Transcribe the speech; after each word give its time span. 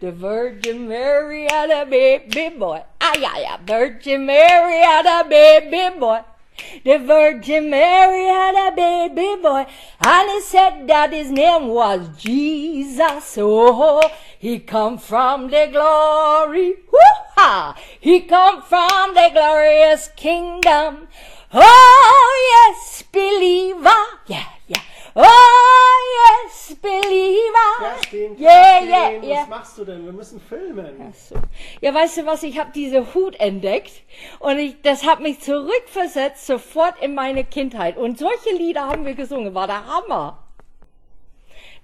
The 0.00 0.12
Virgin 0.12 0.88
Mary 0.88 1.46
had 1.50 1.68
a 1.68 1.84
baby 1.84 2.48
boy. 2.56 2.82
Ah, 3.02 3.12
ja, 3.18 3.36
ja. 3.36 3.58
Virgin 3.66 4.24
Mary 4.24 4.80
had 4.80 5.04
a 5.04 5.28
baby 5.28 5.98
boy. 6.00 6.20
The 6.84 6.96
Virgin 6.98 7.68
Mary 7.68 8.24
had 8.24 8.72
a 8.72 8.74
baby 8.74 9.36
boy, 9.42 9.66
and 10.02 10.30
he 10.30 10.40
said 10.40 10.86
that 10.88 11.12
his 11.12 11.30
name 11.30 11.68
was 11.68 12.08
Jesus. 12.16 13.36
Oh, 13.38 14.00
he 14.38 14.58
come 14.60 14.96
from 14.96 15.50
the 15.50 15.68
glory. 15.70 16.76
Woo-ha! 16.90 17.76
He 18.00 18.20
come 18.20 18.62
from 18.62 19.12
the 19.12 19.28
glorious 19.34 20.08
kingdom. 20.16 21.08
Oh, 21.52 22.72
yes, 22.72 23.04
believer. 23.12 24.02
Yeah. 24.26 24.59
Oh, 25.14 25.22
yes, 26.44 26.76
believer. 26.80 27.82
Ja, 27.82 28.02
stehen, 28.06 28.38
Yeah, 28.38 28.80
yeah, 28.82 29.22
yeah. 29.22 29.40
Was 29.42 29.48
machst 29.48 29.78
du 29.78 29.84
denn? 29.84 30.04
Wir 30.04 30.12
müssen 30.12 30.40
filmen. 30.40 31.10
Ach 31.10 31.14
so. 31.14 31.34
Ja, 31.80 31.94
weißt 31.94 32.18
du 32.18 32.26
was, 32.26 32.42
ich 32.42 32.58
habe 32.58 32.70
diese 32.74 33.14
Hut 33.14 33.38
entdeckt 33.40 34.02
und 34.38 34.58
ich, 34.58 34.80
das 34.82 35.04
hat 35.04 35.20
mich 35.20 35.40
zurückversetzt 35.40 36.46
sofort 36.46 37.02
in 37.02 37.14
meine 37.14 37.44
Kindheit. 37.44 37.96
Und 37.96 38.18
solche 38.18 38.54
Lieder 38.56 38.86
haben 38.86 39.04
wir 39.04 39.14
gesungen, 39.14 39.54
war 39.54 39.66
der 39.66 39.86
Hammer. 39.86 40.38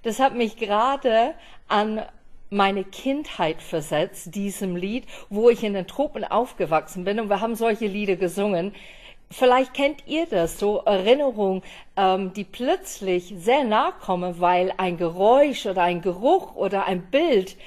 Das 0.03 0.19
hat 0.19 0.35
mich 0.35 0.57
gerade 0.57 1.33
an 1.67 2.01
meine 2.49 2.85
Kindheit 2.85 3.61
versetzt, 3.61 4.35
diesem 4.35 4.75
Lied, 4.77 5.05
wo 5.29 5.49
ich 5.49 5.63
in 5.63 5.73
den 5.73 5.87
Tropen 5.87 6.23
aufgewachsen 6.23 7.03
bin 7.03 7.19
und 7.19 7.29
wir 7.29 7.41
haben 7.41 7.55
solche 7.55 7.87
Lieder 7.87 8.15
gesungen. 8.15 8.73
Vielleicht 9.29 9.73
kennt 9.73 10.07
ihr 10.07 10.25
das, 10.25 10.57
so 10.57 10.77
Erinnerungen, 10.85 11.61
ähm, 11.97 12.31
die 12.33 12.45
plötzlich 12.45 13.33
sehr 13.37 13.65
nahe 13.65 13.91
kommen, 13.99 14.39
weil 14.39 14.73
ein 14.77 14.97
Geräusch 14.97 15.65
oder 15.65 15.83
ein 15.83 16.01
Geruch 16.01 16.55
oder 16.55 16.85
ein 16.85 17.09
Bild 17.11 17.57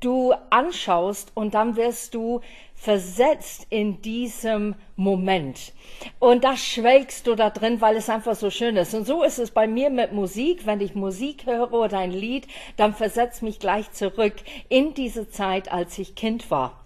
du 0.00 0.34
anschaust 0.50 1.32
und 1.34 1.54
dann 1.54 1.76
wirst 1.76 2.14
du 2.14 2.40
versetzt 2.74 3.66
in 3.70 4.02
diesem 4.02 4.74
Moment. 4.96 5.72
Und 6.18 6.44
da 6.44 6.56
schwelgst 6.56 7.26
du 7.26 7.34
da 7.34 7.50
drin, 7.50 7.80
weil 7.80 7.96
es 7.96 8.10
einfach 8.10 8.34
so 8.34 8.50
schön 8.50 8.76
ist. 8.76 8.94
Und 8.94 9.06
so 9.06 9.22
ist 9.22 9.38
es 9.38 9.50
bei 9.50 9.66
mir 9.66 9.88
mit 9.88 10.12
Musik. 10.12 10.66
Wenn 10.66 10.80
ich 10.80 10.94
Musik 10.94 11.46
höre 11.46 11.72
oder 11.72 11.98
ein 11.98 12.12
Lied, 12.12 12.46
dann 12.76 12.94
versetzt 12.94 13.42
mich 13.42 13.58
gleich 13.58 13.90
zurück 13.92 14.34
in 14.68 14.92
diese 14.92 15.30
Zeit, 15.30 15.72
als 15.72 15.98
ich 15.98 16.14
Kind 16.14 16.50
war. 16.50 16.85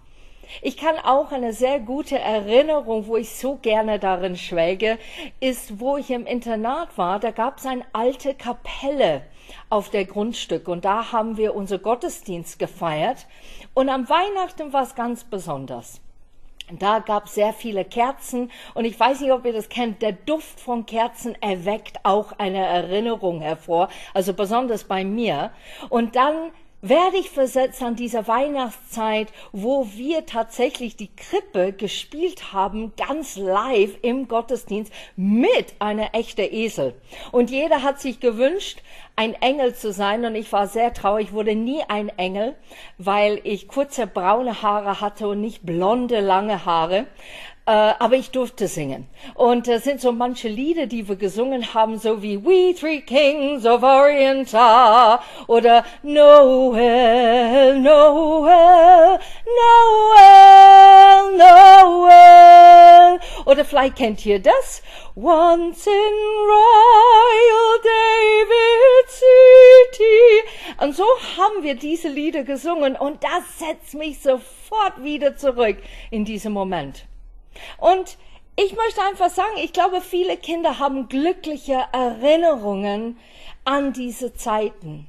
Ich 0.61 0.77
kann 0.77 0.97
auch 0.97 1.31
eine 1.31 1.53
sehr 1.53 1.79
gute 1.79 2.19
Erinnerung, 2.19 3.07
wo 3.07 3.17
ich 3.17 3.31
so 3.31 3.55
gerne 3.55 3.99
darin 3.99 4.35
schwelge, 4.35 4.97
ist, 5.39 5.79
wo 5.79 5.97
ich 5.97 6.09
im 6.09 6.25
Internat 6.25 6.97
war. 6.97 7.19
Da 7.19 7.31
gab 7.31 7.57
es 7.57 7.65
eine 7.65 7.85
alte 7.93 8.33
Kapelle 8.33 9.23
auf 9.69 9.89
der 9.89 10.05
Grundstück 10.05 10.67
und 10.67 10.85
da 10.85 11.11
haben 11.11 11.37
wir 11.37 11.55
unser 11.55 11.79
Gottesdienst 11.79 12.59
gefeiert. 12.59 13.27
Und 13.73 13.89
am 13.89 14.09
Weihnachten 14.09 14.73
war 14.73 14.83
es 14.83 14.95
ganz 14.95 15.23
besonders. 15.23 16.01
Da 16.79 16.99
gab 16.99 17.25
es 17.25 17.35
sehr 17.35 17.51
viele 17.51 17.83
Kerzen 17.83 18.49
und 18.75 18.85
ich 18.85 18.97
weiß 18.97 19.19
nicht, 19.19 19.31
ob 19.31 19.45
ihr 19.45 19.51
das 19.51 19.67
kennt, 19.67 20.01
der 20.01 20.13
Duft 20.13 20.59
von 20.59 20.85
Kerzen 20.85 21.35
erweckt 21.41 21.99
auch 22.03 22.31
eine 22.37 22.65
Erinnerung 22.65 23.41
hervor, 23.41 23.89
also 24.13 24.33
besonders 24.33 24.85
bei 24.85 25.03
mir. 25.03 25.51
Und 25.89 26.15
dann 26.15 26.51
werde 26.81 27.17
ich 27.17 27.29
versetzt 27.29 27.81
an 27.83 27.95
dieser 27.95 28.27
Weihnachtszeit, 28.27 29.27
wo 29.51 29.87
wir 29.93 30.25
tatsächlich 30.25 30.95
die 30.95 31.13
Krippe 31.15 31.73
gespielt 31.73 32.53
haben, 32.53 32.93
ganz 32.95 33.35
live 33.35 33.97
im 34.01 34.27
Gottesdienst 34.27 34.91
mit 35.15 35.75
einer 35.79 36.13
echten 36.13 36.51
Esel. 36.51 36.95
Und 37.31 37.51
jeder 37.51 37.83
hat 37.83 38.01
sich 38.01 38.19
gewünscht, 38.19 38.81
ein 39.15 39.33
Engel 39.35 39.75
zu 39.75 39.91
sein 39.91 40.25
und 40.25 40.35
ich 40.35 40.51
war 40.51 40.67
sehr 40.67 40.93
traurig, 40.93 41.31
wurde 41.33 41.53
nie 41.53 41.81
ein 41.87 42.09
Engel, 42.17 42.55
weil 42.97 43.39
ich 43.43 43.67
kurze 43.67 44.07
braune 44.07 44.61
Haare 44.63 45.01
hatte 45.01 45.27
und 45.27 45.41
nicht 45.41 45.63
blonde, 45.63 46.21
lange 46.21 46.65
Haare. 46.65 47.05
Äh, 47.67 47.93
aber 47.99 48.15
ich 48.15 48.31
durfte 48.31 48.67
singen. 48.67 49.07
Und 49.35 49.67
es 49.67 49.83
sind 49.83 50.01
so 50.01 50.11
manche 50.11 50.47
Lieder, 50.47 50.87
die 50.87 51.07
wir 51.07 51.15
gesungen 51.15 51.75
haben, 51.75 51.99
so 51.99 52.23
wie 52.23 52.43
We 52.43 52.73
Three 52.73 53.01
Kings 53.01 53.67
of 53.67 53.83
Orient 53.83 54.55
are 54.55 55.19
oder 55.45 55.85
Noel, 56.01 57.79
Noel, 57.79 59.19
Noel, 59.59 61.37
Noel. 61.37 63.19
Oder 63.45 63.63
vielleicht 63.63 63.95
kennt 63.95 64.25
ihr 64.25 64.39
das. 64.39 64.81
Once 65.15 65.85
in 65.85 65.93
Royal 66.49 67.79
David 67.83 69.07
City. 69.91 70.83
Und 70.83 70.95
so 70.95 71.05
haben 71.37 71.61
wir 71.61 71.75
diese 71.75 72.07
Lieder 72.07 72.41
gesungen 72.43 72.95
und 72.95 73.23
das 73.23 73.59
setzt 73.59 73.93
mich 73.93 74.19
sofort 74.19 75.03
wieder 75.03 75.35
zurück 75.35 75.77
in 76.09 76.25
diesen 76.25 76.53
Moment. 76.53 77.05
Und 77.77 78.17
ich 78.55 78.75
möchte 78.75 79.01
einfach 79.01 79.29
sagen, 79.29 79.57
ich 79.57 79.73
glaube, 79.73 80.01
viele 80.01 80.37
Kinder 80.37 80.79
haben 80.79 81.07
glückliche 81.07 81.85
Erinnerungen 81.91 83.17
an 83.65 83.93
diese 83.93 84.33
Zeiten. 84.33 85.07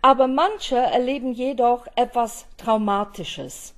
Aber 0.00 0.28
manche 0.28 0.76
erleben 0.76 1.32
jedoch 1.32 1.86
etwas 1.96 2.46
Traumatisches. 2.56 3.74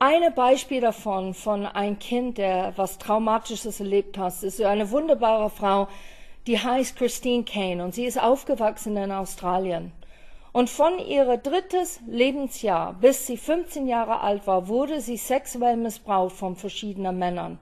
Ein 0.00 0.32
Beispiel 0.34 0.80
davon, 0.80 1.34
von 1.34 1.66
ein 1.66 1.98
Kind, 1.98 2.38
der 2.38 2.72
was 2.76 2.98
Traumatisches 2.98 3.80
erlebt 3.80 4.16
hat, 4.16 4.42
ist 4.42 4.60
eine 4.60 4.90
wunderbare 4.90 5.50
Frau, 5.50 5.88
die 6.46 6.58
heißt 6.58 6.96
Christine 6.96 7.44
Kane 7.44 7.84
und 7.84 7.94
sie 7.94 8.06
ist 8.06 8.20
aufgewachsen 8.20 8.96
in 8.96 9.12
Australien. 9.12 9.92
Und 10.58 10.68
von 10.68 10.98
ihrem 10.98 11.40
drittes 11.40 12.00
Lebensjahr 12.08 12.94
bis 12.94 13.28
sie 13.28 13.36
15 13.36 13.86
Jahre 13.86 14.22
alt 14.22 14.44
war, 14.48 14.66
wurde 14.66 15.00
sie 15.00 15.16
sexuell 15.16 15.76
missbraucht 15.76 16.34
von 16.34 16.56
verschiedenen 16.56 17.16
Männern. 17.16 17.60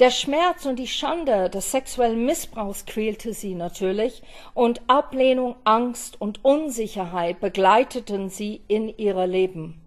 Der 0.00 0.10
Schmerz 0.10 0.64
und 0.64 0.78
die 0.78 0.86
Schande 0.86 1.50
des 1.50 1.72
sexuellen 1.72 2.24
Missbrauchs 2.24 2.86
quälte 2.86 3.34
sie 3.34 3.54
natürlich 3.54 4.22
und 4.54 4.80
Ablehnung, 4.86 5.56
Angst 5.64 6.18
und 6.22 6.42
Unsicherheit 6.42 7.38
begleiteten 7.38 8.30
sie 8.30 8.62
in 8.66 8.96
ihr 8.96 9.26
Leben. 9.26 9.78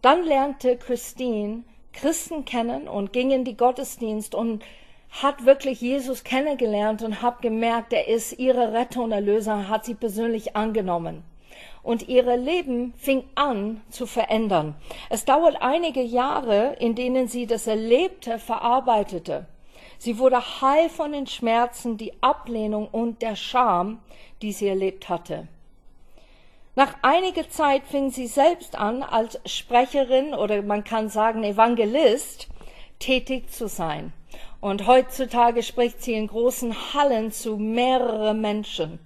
Dann 0.00 0.24
lernte 0.24 0.78
Christine 0.78 1.64
Christen 1.92 2.46
kennen 2.46 2.88
und 2.88 3.12
ging 3.12 3.32
in 3.32 3.44
die 3.44 3.58
Gottesdienst 3.58 4.34
und 4.34 4.64
hat 5.22 5.46
wirklich 5.46 5.80
Jesus 5.80 6.24
kennengelernt 6.24 7.02
und 7.02 7.22
hat 7.22 7.40
gemerkt, 7.40 7.92
er 7.92 8.08
ist 8.08 8.38
ihre 8.38 8.72
Retter 8.72 9.02
und 9.02 9.12
Erlöser, 9.12 9.68
hat 9.68 9.84
sie 9.84 9.94
persönlich 9.94 10.56
angenommen. 10.56 11.22
Und 11.82 12.08
ihr 12.08 12.36
Leben 12.36 12.94
fing 12.96 13.24
an 13.34 13.82
zu 13.90 14.06
verändern. 14.06 14.74
Es 15.10 15.24
dauert 15.24 15.60
einige 15.60 16.02
Jahre, 16.02 16.76
in 16.80 16.94
denen 16.94 17.28
sie 17.28 17.46
das 17.46 17.66
Erlebte 17.66 18.38
verarbeitete. 18.38 19.46
Sie 19.98 20.18
wurde 20.18 20.40
heil 20.60 20.88
von 20.88 21.12
den 21.12 21.26
Schmerzen, 21.26 21.96
die 21.96 22.12
Ablehnung 22.20 22.88
und 22.88 23.22
der 23.22 23.36
Scham, 23.36 24.00
die 24.42 24.52
sie 24.52 24.66
erlebt 24.66 25.08
hatte. 25.08 25.46
Nach 26.74 26.96
einiger 27.02 27.48
Zeit 27.48 27.84
fing 27.86 28.10
sie 28.10 28.26
selbst 28.26 28.76
an, 28.76 29.04
als 29.04 29.38
Sprecherin 29.46 30.34
oder 30.34 30.60
man 30.62 30.82
kann 30.82 31.08
sagen 31.08 31.44
Evangelist 31.44 32.48
tätig 32.98 33.52
zu 33.52 33.68
sein. 33.68 34.12
Und 34.64 34.86
heutzutage 34.86 35.62
spricht 35.62 36.02
sie 36.02 36.14
in 36.14 36.26
großen 36.26 36.94
Hallen 36.94 37.32
zu 37.32 37.58
mehreren 37.58 38.40
Menschen. 38.40 38.98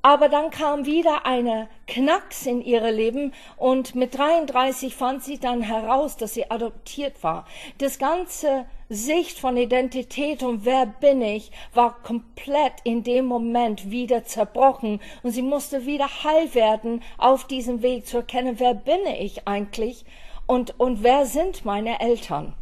Aber 0.00 0.28
dann 0.28 0.52
kam 0.52 0.86
wieder 0.86 1.26
eine 1.26 1.68
Knacks 1.88 2.46
in 2.46 2.62
ihre 2.62 2.92
Leben 2.92 3.32
und 3.56 3.96
mit 3.96 4.16
33 4.16 4.94
fand 4.94 5.24
sie 5.24 5.40
dann 5.40 5.60
heraus, 5.60 6.16
dass 6.16 6.34
sie 6.34 6.52
adoptiert 6.52 7.24
war. 7.24 7.48
Das 7.78 7.98
ganze 7.98 8.66
Sicht 8.88 9.40
von 9.40 9.56
Identität 9.56 10.44
und 10.44 10.64
wer 10.64 10.86
bin 10.86 11.20
ich 11.20 11.50
war 11.74 12.00
komplett 12.04 12.74
in 12.84 13.02
dem 13.02 13.26
Moment 13.26 13.90
wieder 13.90 14.22
zerbrochen 14.22 15.00
und 15.24 15.32
sie 15.32 15.42
musste 15.42 15.84
wieder 15.84 16.06
heil 16.22 16.54
werden 16.54 17.02
auf 17.16 17.44
diesem 17.48 17.82
Weg 17.82 18.06
zu 18.06 18.18
erkennen, 18.18 18.60
wer 18.60 18.74
bin 18.74 19.04
ich 19.18 19.48
eigentlich 19.48 20.04
und, 20.46 20.78
und 20.78 21.02
wer 21.02 21.26
sind 21.26 21.64
meine 21.64 21.98
Eltern. 21.98 22.54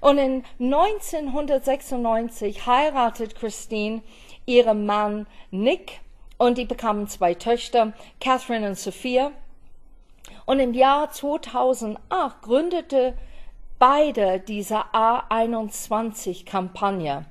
Und 0.00 0.18
in 0.18 0.44
1996 0.60 2.66
heiratet 2.66 3.34
Christine 3.34 4.02
ihren 4.46 4.86
Mann 4.86 5.26
Nick 5.50 6.00
und 6.38 6.56
die 6.58 6.64
bekamen 6.64 7.08
zwei 7.08 7.34
Töchter, 7.34 7.92
Catherine 8.20 8.68
und 8.68 8.78
Sophia. 8.78 9.32
Und 10.46 10.60
im 10.60 10.72
Jahr 10.72 11.10
2008 11.10 12.42
gründete 12.42 13.18
beide 13.78 14.40
diese 14.40 14.78
A21-Kampagne. 14.92 17.24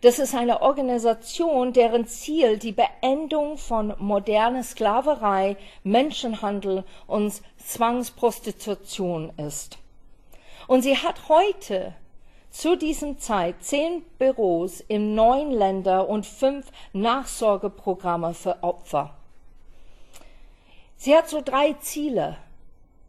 Das 0.00 0.18
ist 0.18 0.34
eine 0.34 0.62
Organisation, 0.62 1.72
deren 1.72 2.06
Ziel 2.06 2.58
die 2.58 2.72
Beendung 2.72 3.56
von 3.56 3.94
moderner 3.98 4.64
Sklaverei, 4.64 5.56
Menschenhandel 5.84 6.82
und 7.06 7.40
Zwangsprostitution 7.58 9.32
ist. 9.36 9.78
Und 10.66 10.82
sie 10.82 10.96
hat 10.96 11.28
heute 11.28 11.94
zu 12.52 12.76
diesem 12.76 13.18
Zeit 13.18 13.56
zehn 13.60 14.04
Büros 14.18 14.80
in 14.80 15.14
neun 15.14 15.50
Ländern 15.50 16.06
und 16.06 16.26
fünf 16.26 16.70
Nachsorgeprogramme 16.92 18.34
für 18.34 18.62
Opfer. 18.62 19.14
Sie 20.96 21.16
hat 21.16 21.28
so 21.28 21.40
drei 21.40 21.72
Ziele 21.80 22.36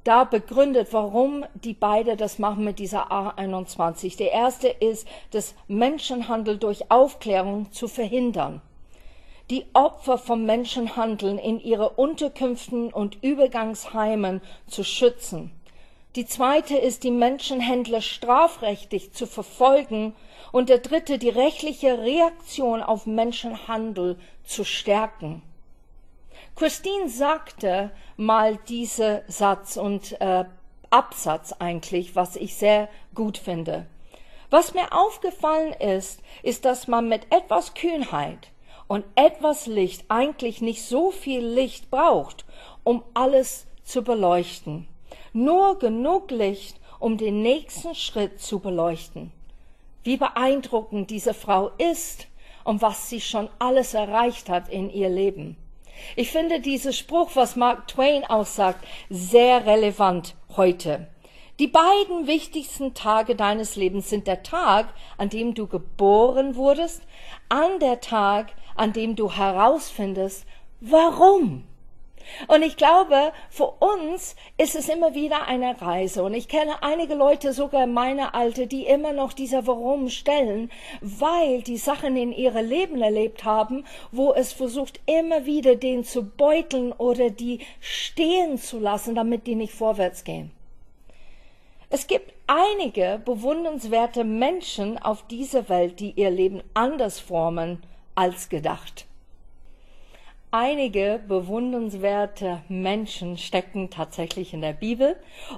da 0.04 0.24
begründet, 0.24 0.90
warum 0.92 1.46
die 1.54 1.74
beide 1.74 2.18
das 2.18 2.40
machen 2.40 2.64
mit 2.64 2.80
dieser 2.80 3.12
A21. 3.12 4.18
Der 4.18 4.32
erste 4.32 4.68
ist, 4.68 5.08
das 5.32 5.56
Menschenhandel 5.68 6.58
durch 6.58 6.90
Aufklärung 6.90 7.72
zu 7.72 7.88
verhindern. 7.88 8.62
Die 9.50 9.66
Opfer 9.74 10.18
vom 10.18 10.46
Menschenhandel 10.46 11.38
in 11.38 11.60
ihre 11.60 11.90
Unterkünften 11.90 12.92
und 12.92 13.22
Übergangsheimen 13.22 14.42
zu 14.68 14.84
schützen. 14.84 15.52
Die 16.16 16.28
zweite 16.28 16.78
ist, 16.78 17.04
die 17.04 17.12
Menschenhändler 17.12 18.02
strafrechtlich 18.02 19.14
zu 19.14 19.26
verfolgen. 19.26 20.16
Und 20.52 20.70
der 20.70 20.78
dritte, 20.78 21.18
die 21.18 21.30
rechtliche 21.30 21.98
Reaktion 22.00 22.84
auf 22.84 23.08
Menschenhandel 23.08 24.20
zu 24.44 24.64
stärken. 24.64 25.42
Christine 26.56 27.10
sagte 27.10 27.90
mal 28.16 28.58
diesen 28.68 29.22
Satz 29.28 29.78
und 29.78 30.22
äh, 30.22 30.46
Absatz 30.92 31.54
eigentlich, 31.54 32.16
was 32.16 32.36
ich 32.36 32.56
sehr 32.56 32.88
gut 33.16 33.40
finde. 33.40 33.88
Was 34.52 34.76
mir 34.76 34.94
aufgefallen 34.94 35.74
ist, 35.74 36.22
ist, 36.44 36.66
dass 36.66 36.88
man 36.88 37.10
mit 37.10 37.26
etwas 37.34 37.74
Kühnheit 37.74 38.50
und 38.88 39.04
etwas 39.16 39.66
Licht 39.66 40.06
eigentlich 40.10 40.62
nicht 40.62 40.84
so 40.84 41.10
viel 41.10 41.44
Licht 41.44 41.90
braucht, 41.90 42.46
um 42.84 43.04
alles 43.16 43.66
zu 43.84 44.04
beleuchten. 44.04 44.88
Nur 45.36 45.80
genug 45.80 46.30
Licht, 46.30 46.80
um 47.00 47.18
den 47.18 47.42
nächsten 47.42 47.96
Schritt 47.96 48.40
zu 48.40 48.60
beleuchten. 48.60 49.32
Wie 50.04 50.16
beeindruckend 50.16 51.10
diese 51.10 51.34
Frau 51.34 51.72
ist 51.80 52.28
und 52.64 52.84
was 52.84 53.10
sie 53.10 53.20
schon 53.20 53.50
alles 53.58 53.96
erreicht 53.96 54.48
hat 54.48 54.70
in 54.70 54.92
ihr 54.92 55.10
Leben. 55.10 55.58
Ich 56.16 56.32
finde 56.32 56.60
diesen 56.60 56.94
Spruch, 56.94 57.32
was 57.34 57.56
Mark 57.56 57.88
Twain 57.88 58.24
auch 58.26 58.46
sagt, 58.46 58.86
sehr 59.10 59.66
relevant 59.66 60.36
heute. 60.56 61.08
Die 61.58 61.68
beiden 61.68 62.28
wichtigsten 62.28 62.94
Tage 62.94 63.36
deines 63.36 63.76
Lebens 63.76 64.12
sind 64.12 64.28
der 64.28 64.44
Tag, 64.44 64.94
an 65.18 65.30
dem 65.30 65.56
du 65.56 65.66
geboren 65.66 66.56
wurdest, 66.56 67.02
an 67.50 67.80
der 67.80 68.02
Tag, 68.02 68.54
an 68.76 68.94
dem 68.94 69.16
du 69.16 69.32
herausfindest, 69.32 70.46
warum 70.80 71.64
und 72.48 72.62
ich 72.64 72.78
glaube, 72.78 73.32
für 73.50 73.68
uns 73.80 74.36
ist 74.58 74.76
es 74.76 74.90
immer 74.90 75.14
wieder 75.14 75.48
eine 75.48 75.82
Reise. 75.82 76.24
Und 76.24 76.34
ich 76.34 76.48
kenne 76.48 76.82
einige 76.82 77.16
Leute, 77.16 77.54
sogar 77.54 77.88
meine 77.88 78.34
Alte, 78.34 78.68
die 78.68 78.86
immer 78.86 79.14
noch 79.14 79.34
dieser 79.34 79.68
Warum 79.68 80.10
stellen, 80.10 80.72
weil 81.02 81.62
die 81.62 81.78
Sachen 81.78 82.16
in 82.16 82.32
ihrem 82.32 82.68
Leben 82.68 83.02
erlebt 83.02 83.44
haben, 83.44 83.86
wo 84.12 84.34
es 84.34 84.54
versucht, 84.54 85.00
immer 85.06 85.46
wieder 85.46 85.76
den 85.76 86.04
zu 86.04 86.24
beuteln 86.24 86.92
oder 86.94 87.30
die 87.30 87.60
stehen 87.80 88.58
zu 88.58 88.80
lassen, 88.80 89.16
damit 89.16 89.48
die 89.48 89.56
nicht 89.56 89.74
vorwärts 89.74 90.24
gehen. 90.24 90.52
Es 91.90 92.08
gibt 92.08 92.34
einige 92.48 93.22
bewundernswerte 93.24 94.24
Menschen 94.24 94.98
auf 94.98 95.28
dieser 95.28 95.70
Welt, 95.70 96.00
die 96.00 96.12
ihr 96.12 96.32
Leben 96.32 96.64
anders 96.74 97.20
formen 97.20 97.84
als 98.16 98.50
gedacht. 98.50 99.06
Einige 100.56 101.20
bewundernswerte 101.28 102.62
Menschen 102.70 103.40
stecken 103.40 103.90
tatsächlich 103.90 104.54
in 104.54 104.62
der 104.62 104.74
Bibel 104.74 105.16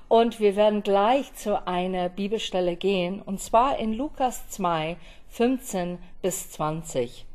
und 0.08 0.40
wir 0.40 0.56
werden 0.56 0.84
gleich 0.84 1.34
zu 1.34 1.68
einer 1.68 2.08
Bibelstelle 2.08 2.78
gehen 2.78 3.22
und 3.22 3.42
zwar 3.42 3.78
in 3.78 3.92
Lukas 3.92 4.48
2, 4.52 4.96
15 5.28 5.98
bis 6.22 6.50
20. 6.52 7.26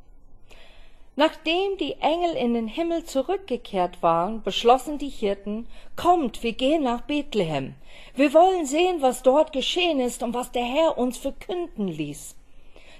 Nachdem 1.17 1.77
die 1.77 1.97
Engel 2.01 2.35
in 2.35 2.55
den 2.55 2.67
Himmel 2.67 3.05
zurückgekehrt 3.05 4.03
waren, 4.03 4.43
beschlossen 4.43 4.97
die 4.97 5.11
Hirten, 5.11 5.69
kommt, 5.97 6.43
wir 6.43 6.55
gehen 6.55 6.85
nach 6.85 7.03
Bethlehem. 7.03 7.75
Wir 8.15 8.33
wollen 8.33 8.65
sehen, 8.65 9.03
was 9.03 9.23
dort 9.23 9.53
geschehen 9.53 10.01
ist 10.01 10.23
und 10.23 10.33
was 10.33 10.51
der 10.51 10.65
Herr 10.65 10.97
uns 10.97 11.19
verkünden 11.19 11.89
ließ. 11.89 12.37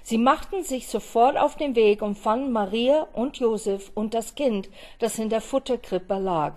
Sie 0.03 0.17
machten 0.17 0.63
sich 0.63 0.87
sofort 0.87 1.37
auf 1.37 1.55
den 1.55 1.75
Weg 1.75 2.01
und 2.01 2.17
fanden 2.17 2.51
Maria 2.51 3.07
und 3.13 3.37
Josef 3.37 3.91
und 3.93 4.13
das 4.13 4.35
Kind, 4.35 4.69
das 4.99 5.19
in 5.19 5.29
der 5.29 5.41
Futterkrippe 5.41 6.17
lag. 6.17 6.55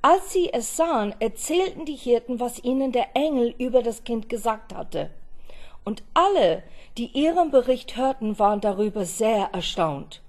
Als 0.00 0.32
sie 0.32 0.52
es 0.52 0.76
sahen, 0.76 1.14
erzählten 1.20 1.84
die 1.84 1.96
Hirten, 1.96 2.40
was 2.40 2.62
ihnen 2.64 2.92
der 2.92 3.14
Engel 3.14 3.54
über 3.58 3.82
das 3.82 4.04
Kind 4.04 4.28
gesagt 4.28 4.74
hatte. 4.74 5.10
Und 5.84 6.02
alle, 6.14 6.62
die 6.98 7.06
ihren 7.06 7.50
Bericht 7.50 7.96
hörten, 7.96 8.38
waren 8.38 8.60
darüber 8.60 9.04
sehr 9.04 9.50
erstaunt. 9.52 10.20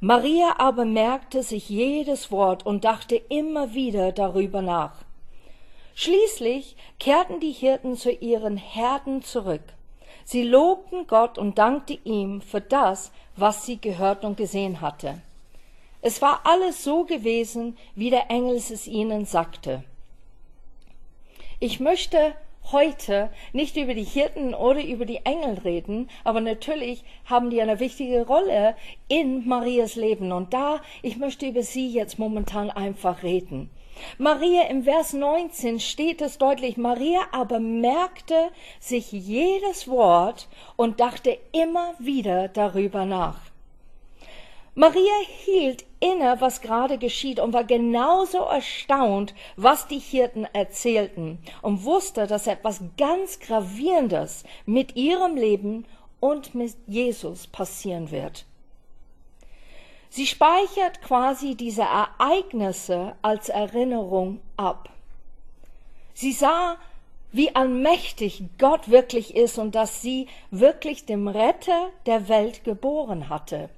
Maria 0.00 0.54
aber 0.58 0.86
merkte 0.86 1.42
sich 1.42 1.68
jedes 1.68 2.30
Wort 2.30 2.64
und 2.64 2.84
dachte 2.84 3.16
immer 3.16 3.74
wieder 3.74 4.12
darüber 4.12 4.62
nach. 4.62 5.04
Schließlich 5.94 6.76
kehrten 6.98 7.40
die 7.40 7.52
Hirten 7.52 7.96
zu 7.96 8.10
ihren 8.10 8.56
Herden 8.56 9.22
zurück. 9.22 9.62
Sie 10.30 10.44
lobten 10.44 11.08
Gott 11.08 11.38
und 11.38 11.58
dankte 11.58 11.98
ihm 12.04 12.40
für 12.40 12.60
das, 12.60 13.10
was 13.34 13.66
sie 13.66 13.80
gehört 13.80 14.24
und 14.24 14.36
gesehen 14.36 14.80
hatte. 14.80 15.20
Es 16.02 16.22
war 16.22 16.42
alles 16.44 16.84
so 16.84 17.02
gewesen, 17.02 17.76
wie 17.96 18.10
der 18.10 18.30
Engel 18.30 18.54
es 18.54 18.86
ihnen 18.86 19.24
sagte. 19.24 19.82
Ich 21.58 21.80
möchte 21.80 22.32
heute 22.70 23.30
nicht 23.52 23.76
über 23.76 23.92
die 23.92 24.04
Hirten 24.04 24.54
oder 24.54 24.84
über 24.84 25.04
die 25.04 25.26
Engel 25.26 25.58
reden, 25.64 26.08
aber 26.22 26.40
natürlich 26.40 27.02
haben 27.24 27.50
die 27.50 27.60
eine 27.60 27.80
wichtige 27.80 28.24
Rolle 28.24 28.76
in 29.08 29.48
Marias 29.48 29.96
Leben. 29.96 30.30
Und 30.30 30.54
da, 30.54 30.80
ich 31.02 31.16
möchte 31.16 31.48
über 31.48 31.64
sie 31.64 31.88
jetzt 31.88 32.20
momentan 32.20 32.70
einfach 32.70 33.24
reden. 33.24 33.68
Maria 34.18 34.68
im 34.68 34.84
Vers 34.84 35.12
19 35.12 35.80
steht 35.80 36.20
es 36.22 36.38
deutlich, 36.38 36.76
Maria 36.76 37.20
aber 37.32 37.60
merkte 37.60 38.50
sich 38.78 39.12
jedes 39.12 39.88
Wort 39.88 40.48
und 40.76 41.00
dachte 41.00 41.38
immer 41.52 41.94
wieder 41.98 42.48
darüber 42.48 43.04
nach. 43.04 43.50
Maria 44.74 45.12
hielt 45.44 45.84
inne, 45.98 46.36
was 46.38 46.60
gerade 46.60 46.96
geschieht 46.96 47.40
und 47.40 47.52
war 47.52 47.64
genauso 47.64 48.38
erstaunt, 48.38 49.34
was 49.56 49.88
die 49.88 49.98
Hirten 49.98 50.46
erzählten 50.52 51.38
und 51.60 51.84
wusste, 51.84 52.26
dass 52.26 52.46
etwas 52.46 52.80
ganz 52.96 53.40
Gravierendes 53.40 54.44
mit 54.66 54.96
ihrem 54.96 55.36
Leben 55.36 55.86
und 56.20 56.54
mit 56.54 56.76
Jesus 56.86 57.46
passieren 57.46 58.10
wird. 58.10 58.46
Sie 60.10 60.26
speichert 60.26 61.02
quasi 61.02 61.54
diese 61.54 61.82
Ereignisse 61.82 63.14
als 63.22 63.48
Erinnerung 63.48 64.40
ab. 64.56 64.90
Sie 66.14 66.32
sah, 66.32 66.76
wie 67.32 67.54
allmächtig 67.54 68.42
Gott 68.58 68.90
wirklich 68.90 69.36
ist 69.36 69.56
und 69.56 69.76
dass 69.76 70.02
sie 70.02 70.26
wirklich 70.50 71.06
dem 71.06 71.28
Retter 71.28 71.90
der 72.06 72.28
Welt 72.28 72.64
geboren 72.64 73.28
hatte. 73.28 73.70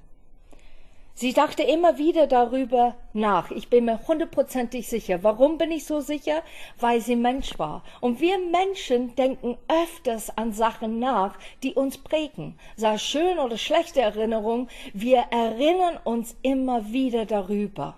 Sie 1.15 1.31
dachte 1.31 1.61
immer 1.61 1.99
wieder 1.99 2.25
darüber 2.25 2.95
nach. 3.13 3.51
Ich 3.51 3.69
bin 3.69 3.85
mir 3.85 3.99
hundertprozentig 4.07 4.87
sicher. 4.87 5.23
Warum 5.23 5.59
bin 5.59 5.71
ich 5.71 5.85
so 5.85 5.99
sicher? 5.99 6.41
Weil 6.79 7.01
sie 7.01 7.15
Mensch 7.15 7.59
war. 7.59 7.83
Und 8.01 8.19
wir 8.19 8.39
Menschen 8.39 9.15
denken 9.15 9.57
öfters 9.67 10.35
an 10.35 10.53
Sachen 10.53 10.97
nach, 10.97 11.37
die 11.61 11.75
uns 11.75 11.99
prägen. 11.99 12.57
Sei 12.75 12.97
schön 12.97 13.37
oder 13.37 13.57
schlechte 13.57 14.01
Erinnerung, 14.01 14.69
wir 14.93 15.25
erinnern 15.29 15.99
uns 16.03 16.35
immer 16.41 16.91
wieder 16.91 17.25
darüber. 17.25 17.95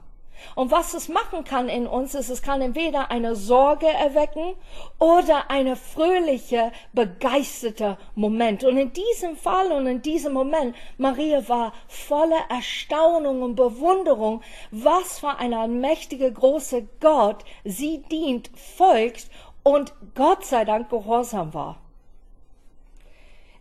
Und 0.53 0.71
was 0.71 0.93
es 0.93 1.09
machen 1.09 1.43
kann 1.43 1.69
in 1.69 1.87
uns, 1.87 2.13
ist, 2.13 2.29
es 2.29 2.41
kann 2.41 2.61
entweder 2.61 3.09
eine 3.09 3.35
Sorge 3.35 3.87
erwecken 3.87 4.53
oder 4.99 5.49
eine 5.49 5.75
fröhliche, 5.75 6.71
begeisterte 6.93 7.97
Moment. 8.13 8.63
Und 8.63 8.77
in 8.77 8.93
diesem 8.93 9.35
Fall 9.35 9.71
und 9.71 9.87
in 9.87 10.01
diesem 10.01 10.33
Moment, 10.33 10.75
Maria 10.97 11.47
war 11.49 11.73
voller 11.87 12.45
Erstaunung 12.49 13.41
und 13.41 13.55
Bewunderung, 13.55 14.41
was 14.71 15.19
für 15.19 15.37
ein 15.37 15.79
mächtiger, 15.79 16.31
großer 16.31 16.81
Gott 16.99 17.43
sie 17.63 18.03
dient, 18.11 18.51
folgt 18.77 19.29
und 19.63 19.93
Gott 20.13 20.45
sei 20.45 20.63
Dank 20.63 20.89
gehorsam 20.89 21.53
war. 21.53 21.81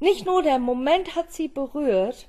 Nicht 0.01 0.27
nur 0.27 0.43
der 0.43 0.59
Moment 0.59 1.17
hat 1.17 1.33
sie 1.33 1.49
berührt, 1.49 2.29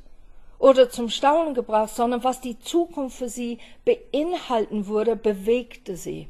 oder 0.60 0.90
zum 0.90 1.10
Staunen 1.10 1.54
gebracht, 1.54 1.94
sondern 1.96 2.24
was 2.24 2.42
die 2.42 2.60
Zukunft 2.60 3.18
für 3.18 3.30
sie 3.30 3.60
beinhalten 3.84 4.88
würde, 4.88 5.16
bewegte 5.16 5.96
sie. 5.96 6.28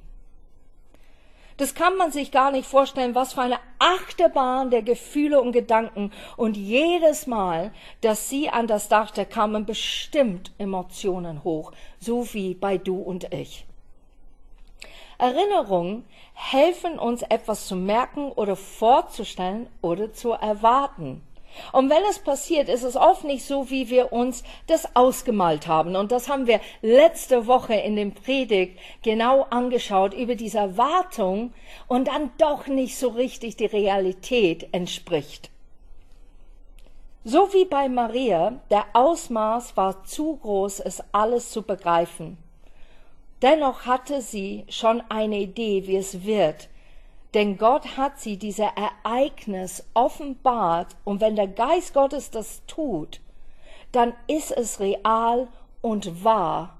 Das 1.57 1.73
kann 1.73 1.95
man 1.95 2.11
sich 2.11 2.31
gar 2.31 2.51
nicht 2.51 2.67
vorstellen, 2.67 3.15
was 3.15 3.33
für 3.33 3.41
eine 3.41 3.59
Achterbahn 3.79 4.71
der 4.71 4.81
Gefühle 4.81 5.39
und 5.39 5.53
Gedanken. 5.53 6.11
Und 6.35 6.57
jedes 6.57 7.27
Mal, 7.27 7.71
dass 8.01 8.29
sie 8.29 8.49
an 8.49 8.67
das 8.67 8.89
dachte, 8.89 9.25
kamen 9.25 9.65
bestimmt 9.65 10.51
Emotionen 10.57 11.45
hoch, 11.45 11.71
so 11.99 12.33
wie 12.33 12.55
bei 12.55 12.77
du 12.77 12.97
und 12.97 13.33
ich. 13.33 13.65
Erinnerungen 15.17 16.03
helfen 16.33 16.99
uns 16.99 17.21
etwas 17.21 17.67
zu 17.67 17.77
merken 17.77 18.33
oder 18.33 18.57
vorzustellen 18.57 19.67
oder 19.81 20.11
zu 20.11 20.31
erwarten. 20.31 21.23
Und 21.71 21.89
wenn 21.89 22.03
es 22.09 22.19
passiert, 22.19 22.69
ist 22.69 22.83
es 22.83 22.95
oft 22.95 23.23
nicht 23.23 23.45
so, 23.45 23.69
wie 23.69 23.89
wir 23.89 24.13
uns 24.13 24.43
das 24.67 24.95
ausgemalt 24.95 25.67
haben. 25.67 25.95
Und 25.95 26.11
das 26.11 26.29
haben 26.29 26.47
wir 26.47 26.59
letzte 26.81 27.47
Woche 27.47 27.75
in 27.75 27.95
dem 27.95 28.13
Predigt 28.13 28.79
genau 29.03 29.43
angeschaut 29.49 30.13
über 30.13 30.35
diese 30.35 30.59
Erwartung 30.59 31.53
und 31.87 32.07
dann 32.07 32.31
doch 32.37 32.67
nicht 32.67 32.97
so 32.97 33.09
richtig 33.09 33.57
die 33.57 33.65
Realität 33.65 34.67
entspricht. 34.71 35.49
So 37.23 37.51
wie 37.53 37.65
bei 37.65 37.89
Maria, 37.89 38.61
der 38.69 38.85
Ausmaß 38.93 39.75
war 39.75 40.03
zu 40.03 40.37
groß, 40.37 40.79
es 40.81 41.03
alles 41.11 41.49
zu 41.49 41.63
begreifen. 41.63 42.37
Dennoch 43.41 43.85
hatte 43.85 44.21
sie 44.21 44.65
schon 44.69 45.01
eine 45.09 45.39
Idee, 45.39 45.87
wie 45.87 45.97
es 45.97 46.23
wird, 46.23 46.69
denn 47.35 47.57
Gott 47.57 47.97
hat 47.97 48.17
sie 48.17 48.37
dieser 48.37 48.71
Ereignis 48.77 49.83
offenbart 49.93 50.95
und 51.03 51.19
wenn 51.19 51.35
der 51.35 51.49
Geist 51.49 51.93
Gottes 51.93 52.31
das 52.31 52.61
tut, 52.65 53.19
dann 53.91 54.13
ist 54.27 54.51
es 54.51 54.79
real 54.79 55.49
und 55.81 56.23
wahr, 56.23 56.77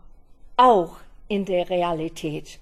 auch 0.56 0.96
in 1.28 1.44
der 1.44 1.70
Realität. 1.70 2.60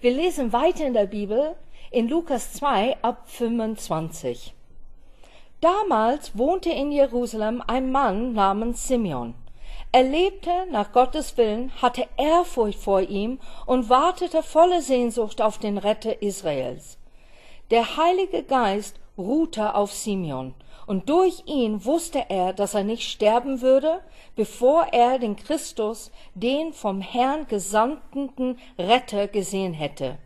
Wir 0.00 0.12
lesen 0.12 0.52
weiter 0.52 0.86
in 0.86 0.94
der 0.94 1.06
Bibel 1.06 1.56
in 1.90 2.08
Lukas 2.08 2.52
2 2.52 2.98
ab 3.02 3.24
25. 3.26 4.54
Damals 5.60 6.38
wohnte 6.38 6.70
in 6.70 6.92
Jerusalem 6.92 7.64
ein 7.66 7.90
Mann 7.90 8.32
namens 8.32 8.86
Simeon. 8.86 9.34
Er 9.94 10.02
lebte 10.02 10.50
nach 10.72 10.90
Gottes 10.90 11.36
Willen, 11.36 11.70
hatte 11.80 12.08
Ehrfurcht 12.16 12.80
vor 12.80 13.02
ihm 13.02 13.38
und 13.64 13.88
wartete 13.88 14.42
volle 14.42 14.82
Sehnsucht 14.82 15.40
auf 15.40 15.58
den 15.58 15.78
Retter 15.78 16.20
Israels. 16.20 16.98
Der 17.70 17.96
Heilige 17.96 18.42
Geist 18.42 18.98
ruhte 19.16 19.76
auf 19.76 19.92
Simeon, 19.92 20.52
und 20.88 21.08
durch 21.08 21.44
ihn 21.46 21.84
wusste 21.84 22.24
er, 22.28 22.52
dass 22.52 22.74
er 22.74 22.82
nicht 22.82 23.08
sterben 23.08 23.60
würde, 23.60 24.00
bevor 24.34 24.88
er 24.90 25.20
den 25.20 25.36
Christus, 25.36 26.10
den 26.34 26.72
vom 26.72 27.00
Herrn 27.00 27.46
gesandten 27.46 28.58
Retter 28.76 29.28
gesehen 29.28 29.74
hätte. 29.74 30.18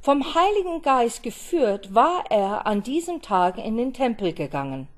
Vom 0.00 0.24
Heiligen 0.34 0.80
Geist 0.80 1.22
geführt 1.22 1.94
war 1.94 2.24
er 2.30 2.66
an 2.66 2.82
diesem 2.82 3.20
Tag 3.20 3.58
in 3.58 3.76
den 3.76 3.92
Tempel 3.92 4.32
gegangen. 4.32 4.88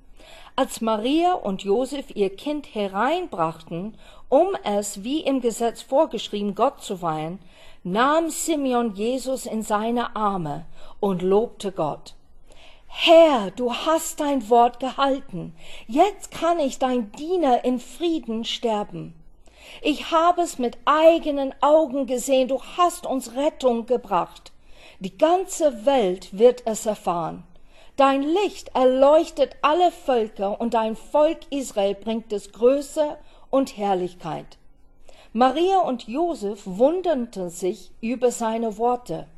Als 0.55 0.83
Maria 0.83 1.33
und 1.33 1.63
Josef 1.63 2.15
ihr 2.15 2.37
Kind 2.37 2.75
hereinbrachten, 2.75 3.97
um 4.29 4.49
es, 4.65 5.03
wie 5.03 5.21
im 5.21 5.41
Gesetz 5.41 5.81
vorgeschrieben, 5.81 6.55
Gott 6.55 6.83
zu 6.83 7.01
weihen, 7.01 7.39
nahm 7.85 8.29
Simeon 8.29 8.95
Jesus 8.95 9.47
in 9.47 9.63
seine 9.63 10.15
Arme 10.15 10.67
und 11.01 11.23
lobte 11.23 11.73
Gott. 11.73 12.15
Herr, 12.87 13.51
du 13.53 13.73
hast 13.73 14.21
dein 14.21 14.51
Wort 14.51 14.79
gehalten. 14.79 15.55
Jetzt 15.89 16.31
kann 16.31 16.59
ich 16.59 16.79
dein 16.79 17.11
Diener 17.13 17.65
in 17.65 17.81
Frieden 17.81 18.45
sterben. 18.45 19.15
Ich 19.81 20.11
habe 20.11 20.43
es 20.43 20.59
mit 20.59 20.77
eigenen 20.85 21.55
Augen 21.63 22.07
gesehen, 22.07 22.49
du 22.49 22.61
hast 22.77 23.07
uns 23.07 23.35
Rettung 23.35 23.87
gebracht. 23.87 24.53
Die 25.01 25.17
ganze 25.17 25.87
Welt 25.87 26.29
wird 26.39 26.67
es 26.67 26.85
erfahren. 26.85 27.45
Dein 28.03 28.25
Licht 28.25 28.75
erleuchtet 28.75 29.55
alle 29.63 29.93
Völker 29.93 30.61
und 30.61 30.75
dein 30.75 30.97
Volk 30.97 31.39
Israel 31.51 31.95
bringt 31.95 32.33
es 32.33 32.51
Größe 32.51 33.17
und 33.49 33.77
Herrlichkeit. 33.77 34.59
Maria 35.33 35.79
und 35.79 36.09
Josef 36.09 36.63
wunderten 36.65 37.49
sich 37.49 37.93
über 38.01 38.33
seine 38.33 38.77
Worte. 38.77 39.29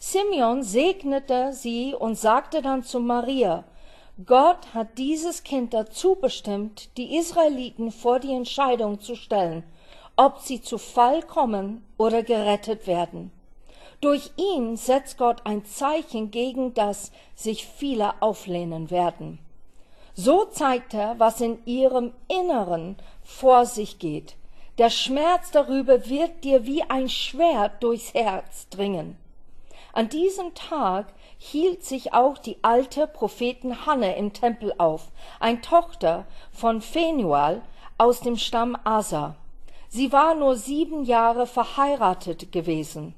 Simeon 0.00 0.64
segnete 0.64 1.52
sie 1.52 1.94
und 1.94 2.18
sagte 2.18 2.62
dann 2.62 2.82
zu 2.82 2.98
Maria, 2.98 3.62
Gott 4.26 4.74
hat 4.74 4.98
dieses 4.98 5.44
Kind 5.44 5.72
dazu 5.72 6.16
bestimmt, 6.16 6.88
die 6.96 7.16
Israeliten 7.16 7.92
vor 7.92 8.18
die 8.18 8.34
Entscheidung 8.34 8.98
zu 8.98 9.14
stellen, 9.14 9.62
ob 10.16 10.40
sie 10.40 10.60
zu 10.60 10.78
Fall 10.78 11.22
kommen 11.22 11.86
oder 11.96 12.24
gerettet 12.24 12.88
werden. 12.88 13.30
Durch 14.04 14.32
ihn 14.36 14.76
setzt 14.76 15.16
Gott 15.16 15.40
ein 15.44 15.64
Zeichen 15.64 16.30
gegen 16.30 16.74
das 16.74 17.10
sich 17.34 17.66
viele 17.66 18.20
auflehnen 18.20 18.90
werden. 18.90 19.38
So 20.12 20.44
zeigt 20.44 20.92
er, 20.92 21.18
was 21.18 21.40
in 21.40 21.64
ihrem 21.64 22.12
Inneren 22.28 22.96
vor 23.22 23.64
sich 23.64 23.98
geht. 23.98 24.36
Der 24.76 24.90
Schmerz 24.90 25.52
darüber 25.52 26.06
wird 26.06 26.44
dir 26.44 26.66
wie 26.66 26.82
ein 26.82 27.08
Schwert 27.08 27.82
durchs 27.82 28.12
Herz 28.12 28.68
dringen. 28.68 29.16
An 29.94 30.10
diesem 30.10 30.52
Tag 30.52 31.06
hielt 31.38 31.82
sich 31.82 32.12
auch 32.12 32.36
die 32.36 32.58
alte 32.60 33.06
Prophetin 33.06 33.86
Hanne 33.86 34.16
im 34.16 34.34
Tempel 34.34 34.74
auf, 34.76 35.12
ein 35.40 35.62
Tochter 35.62 36.26
von 36.52 36.82
Phanuel 36.82 37.62
aus 37.96 38.20
dem 38.20 38.36
Stamm 38.36 38.76
Asa. 38.84 39.36
Sie 39.88 40.12
war 40.12 40.34
nur 40.34 40.56
sieben 40.56 41.04
Jahre 41.04 41.46
verheiratet 41.46 42.52
gewesen 42.52 43.14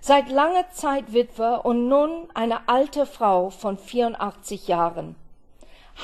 seit 0.00 0.30
langer 0.30 0.70
Zeit 0.70 1.12
Witwe 1.12 1.62
und 1.62 1.88
nun 1.88 2.28
eine 2.34 2.68
alte 2.68 3.06
Frau 3.06 3.50
von 3.50 3.78
84 3.78 4.68
Jahren. 4.68 5.16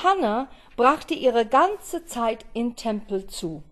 Hannah 0.03 0.47
brachte 0.75 1.13
ihre 1.13 1.45
ganze 1.45 2.05
Zeit 2.05 2.45
in 2.53 2.75
Tempel 2.75 3.27
zu. 3.27 3.63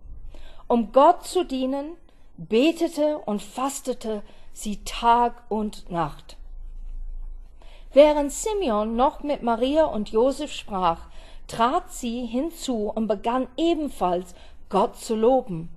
Um 0.68 0.92
Gott 0.92 1.26
zu 1.26 1.44
dienen, 1.44 1.98
betete 2.38 3.18
und 3.20 3.42
fastete 3.42 4.24
sie 4.54 4.84
Tag 4.86 5.44
und 5.50 5.92
Nacht. 5.92 6.38
Während 7.92 8.32
Simeon 8.32 8.96
noch 8.96 9.22
mit 9.22 9.44
Maria 9.44 9.86
und 9.86 10.10
Josef 10.10 10.52
sprach, 10.52 11.02
trat 11.48 11.92
sie 11.92 12.26
hinzu 12.26 12.92
und 12.94 13.08
begann 13.08 13.48
ebenfalls 13.58 14.34
Gott 14.70 14.96
zu 14.96 15.16
loben. 15.16 15.70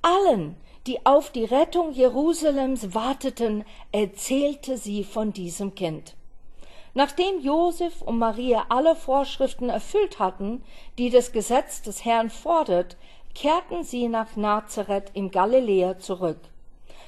Allen, 0.00 0.56
die 0.86 1.04
auf 1.06 1.30
die 1.30 1.44
Rettung 1.44 1.92
Jerusalems 1.92 2.94
warteten, 2.94 3.64
erzählte 3.92 4.76
sie 4.76 5.04
von 5.04 5.32
diesem 5.32 5.74
Kind. 5.74 6.14
Nachdem 6.94 7.40
Josef 7.40 8.02
und 8.02 8.18
Maria 8.18 8.66
alle 8.68 8.94
Vorschriften 8.94 9.70
erfüllt 9.70 10.18
hatten, 10.18 10.62
die 10.98 11.08
das 11.08 11.32
Gesetz 11.32 11.82
des 11.82 12.04
Herrn 12.04 12.28
fordert, 12.28 12.96
kehrten 13.34 13.82
sie 13.82 14.08
nach 14.08 14.36
Nazareth 14.36 15.10
im 15.14 15.30
Galiläa 15.30 15.98
zurück. 15.98 16.38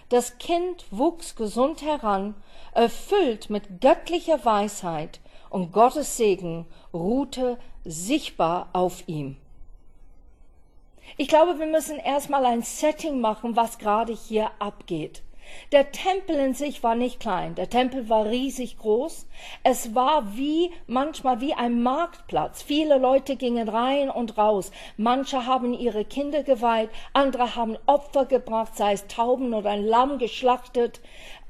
Das 0.09 0.39
Kind 0.39 0.87
wuchs 0.91 1.35
gesund 1.35 1.83
heran, 1.83 2.35
erfüllt 2.73 3.51
mit 3.51 3.81
göttlicher 3.81 4.45
Weisheit, 4.45 5.21
und 5.51 5.73
Gottes 5.73 6.17
Segen 6.17 6.67
ruhte 6.93 7.59
sichtbar 7.85 8.69
auf 8.73 9.07
ihm. 9.07 9.37
Ich 11.17 11.29
glaube, 11.29 11.59
wir 11.59 11.67
müssen 11.67 11.99
erstmal 11.99 12.45
ein 12.45 12.63
Setting 12.63 13.21
machen, 13.21 13.57
was 13.57 13.79
gerade 13.79 14.13
hier 14.13 14.51
abgeht. 14.59 15.23
Der 15.73 15.93
Tempel 15.93 16.37
in 16.37 16.55
sich 16.55 16.83
war 16.83 16.95
nicht 16.95 17.21
klein, 17.21 17.55
der 17.55 17.69
Tempel 17.69 18.09
war 18.09 18.27
riesig 18.27 18.79
groß. 18.79 19.27
Es 19.63 19.95
war 19.95 20.37
wie 20.37 20.71
manchmal 20.87 21.41
wie 21.41 21.55
ein 21.55 21.83
Marktplatz. 21.83 22.63
Viele 22.63 22.99
Leute 22.99 23.37
gingen 23.37 23.69
rein 23.69 24.11
und 24.11 24.39
raus. 24.39 24.71
Manche 24.97 25.47
haben 25.47 25.75
ihre 25.75 26.05
Kinder 26.05 26.43
geweiht, 26.43 26.91
andere 27.13 27.57
haben 27.57 27.77
Opfer 27.87 28.27
gebracht, 28.27 28.77
sei 28.77 28.93
es 28.93 29.07
Tauben 29.07 29.55
oder 29.55 29.71
ein 29.71 29.85
Lamm 29.85 30.19
geschlachtet. 30.19 31.01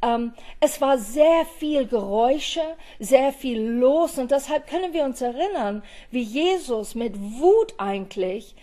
Ähm, 0.02 0.32
es 0.60 0.80
war 0.80 0.98
sehr 0.98 1.44
viel 1.58 1.86
Geräusche, 1.86 2.62
sehr 2.98 3.32
viel 3.32 3.60
los 3.60 4.18
und 4.18 4.30
deshalb 4.30 4.66
können 4.66 4.92
wir 4.92 5.04
uns 5.04 5.20
erinnern, 5.22 5.82
wie 6.10 6.22
Jesus 6.22 6.94
mit 6.94 7.18
Wut 7.18 7.74
eigentlich 7.78 8.54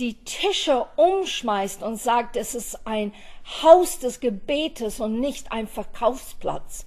die 0.00 0.14
Tische 0.24 0.86
umschmeißt 0.96 1.82
und 1.82 1.96
sagt, 1.96 2.36
es 2.36 2.54
ist 2.54 2.86
ein 2.86 3.12
Haus 3.62 3.98
des 3.98 4.20
Gebetes 4.20 4.98
und 4.98 5.20
nicht 5.20 5.52
ein 5.52 5.68
Verkaufsplatz. 5.68 6.86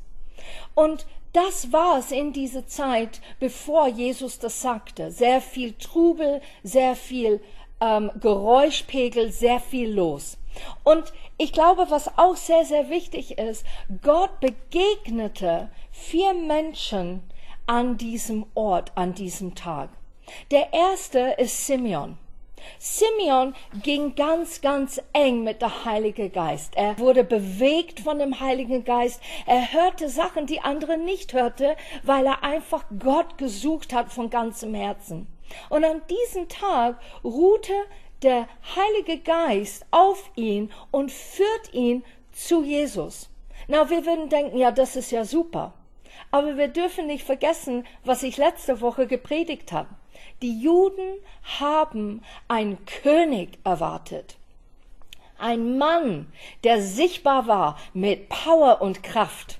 Und 0.73 1.05
das 1.31 1.71
war 1.71 1.99
es 1.99 2.11
in 2.11 2.33
dieser 2.33 2.67
Zeit, 2.67 3.21
bevor 3.39 3.87
Jesus 3.87 4.39
das 4.39 4.61
sagte. 4.61 5.11
Sehr 5.11 5.41
viel 5.41 5.73
Trubel, 5.73 6.41
sehr 6.63 6.95
viel 6.95 7.41
ähm, 7.79 8.11
Geräuschpegel, 8.19 9.31
sehr 9.31 9.59
viel 9.59 9.91
los. 9.91 10.37
Und 10.83 11.13
ich 11.37 11.51
glaube, 11.51 11.87
was 11.89 12.17
auch 12.17 12.35
sehr, 12.35 12.65
sehr 12.65 12.89
wichtig 12.89 13.37
ist, 13.37 13.65
Gott 14.03 14.39
begegnete 14.39 15.69
vier 15.91 16.33
Menschen 16.33 17.23
an 17.65 17.97
diesem 17.97 18.45
Ort, 18.53 18.91
an 18.95 19.13
diesem 19.13 19.55
Tag. 19.55 19.89
Der 20.51 20.73
erste 20.73 21.35
ist 21.37 21.65
Simeon. 21.65 22.17
Simeon 22.79 23.55
ging 23.81 24.15
ganz, 24.15 24.61
ganz 24.61 25.01
eng 25.13 25.43
mit 25.43 25.61
der 25.61 25.85
Heilige 25.85 26.29
Geist. 26.29 26.75
Er 26.75 26.97
wurde 26.99 27.23
bewegt 27.23 27.99
von 27.99 28.19
dem 28.19 28.39
Heiligen 28.39 28.83
Geist. 28.83 29.21
Er 29.45 29.73
hörte 29.73 30.09
Sachen, 30.09 30.45
die 30.45 30.61
andere 30.61 30.97
nicht 30.97 31.33
hörte, 31.33 31.75
weil 32.03 32.25
er 32.25 32.43
einfach 32.43 32.85
Gott 32.99 33.37
gesucht 33.37 33.93
hat 33.93 34.11
von 34.11 34.29
ganzem 34.29 34.73
Herzen. 34.73 35.27
Und 35.69 35.83
an 35.83 36.01
diesem 36.09 36.49
Tag 36.49 36.99
ruhte 37.23 37.73
der 38.21 38.47
Heilige 38.75 39.19
Geist 39.19 39.85
auf 39.91 40.31
ihn 40.35 40.71
und 40.91 41.11
führt 41.11 41.73
ihn 41.73 42.03
zu 42.31 42.63
Jesus. 42.63 43.29
Na, 43.67 43.89
wir 43.89 44.05
würden 44.05 44.29
denken, 44.29 44.57
ja, 44.57 44.71
das 44.71 44.95
ist 44.95 45.11
ja 45.11 45.25
super. 45.25 45.73
Aber 46.31 46.57
wir 46.57 46.67
dürfen 46.67 47.07
nicht 47.07 47.25
vergessen, 47.25 47.85
was 48.03 48.23
ich 48.23 48.37
letzte 48.37 48.81
Woche 48.81 49.07
gepredigt 49.07 49.71
habe. 49.71 49.89
Die 50.41 50.59
Juden 50.59 51.19
haben 51.59 52.21
einen 52.47 52.85
König 52.85 53.59
erwartet. 53.63 54.35
Ein 55.37 55.77
Mann, 55.77 56.31
der 56.63 56.81
sichtbar 56.81 57.47
war 57.47 57.77
mit 57.93 58.29
Power 58.29 58.81
und 58.81 59.03
Kraft. 59.03 59.59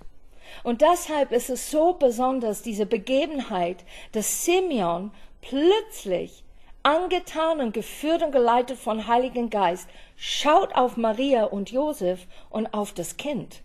Und 0.63 0.81
deshalb 0.81 1.31
ist 1.31 1.49
es 1.49 1.71
so 1.71 1.93
besonders, 1.93 2.61
diese 2.61 2.85
Begebenheit, 2.85 3.83
dass 4.13 4.45
Simeon 4.45 5.11
plötzlich 5.41 6.43
angetan 6.83 7.59
und 7.59 7.73
geführt 7.73 8.23
und 8.23 8.31
geleitet 8.31 8.77
von 8.77 9.07
Heiligen 9.07 9.49
Geist 9.49 9.89
schaut 10.15 10.75
auf 10.75 10.97
Maria 10.97 11.45
und 11.45 11.71
Josef 11.71 12.27
und 12.49 12.73
auf 12.73 12.93
das 12.93 13.17
Kind. 13.17 13.61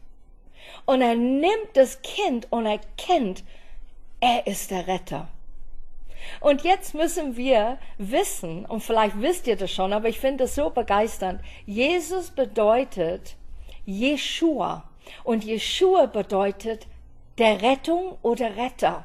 Und 0.86 1.02
er 1.02 1.14
nimmt 1.14 1.70
das 1.74 2.02
Kind 2.02 2.46
und 2.50 2.66
erkennt, 2.66 3.44
er 4.20 4.46
ist 4.46 4.70
der 4.70 4.86
Retter. 4.86 5.28
Und 6.40 6.62
jetzt 6.62 6.94
müssen 6.94 7.36
wir 7.36 7.78
wissen, 7.98 8.64
und 8.66 8.82
vielleicht 8.82 9.20
wisst 9.20 9.46
ihr 9.46 9.56
das 9.56 9.70
schon, 9.70 9.92
aber 9.92 10.08
ich 10.08 10.18
finde 10.18 10.44
es 10.44 10.54
so 10.54 10.70
begeisternd, 10.70 11.40
Jesus 11.66 12.30
bedeutet 12.30 13.36
Jeshua. 13.84 14.84
Und 15.24 15.44
Jeshua 15.44 16.06
bedeutet 16.06 16.86
der 17.38 17.62
Rettung 17.62 18.18
oder 18.22 18.56
Retter. 18.56 19.04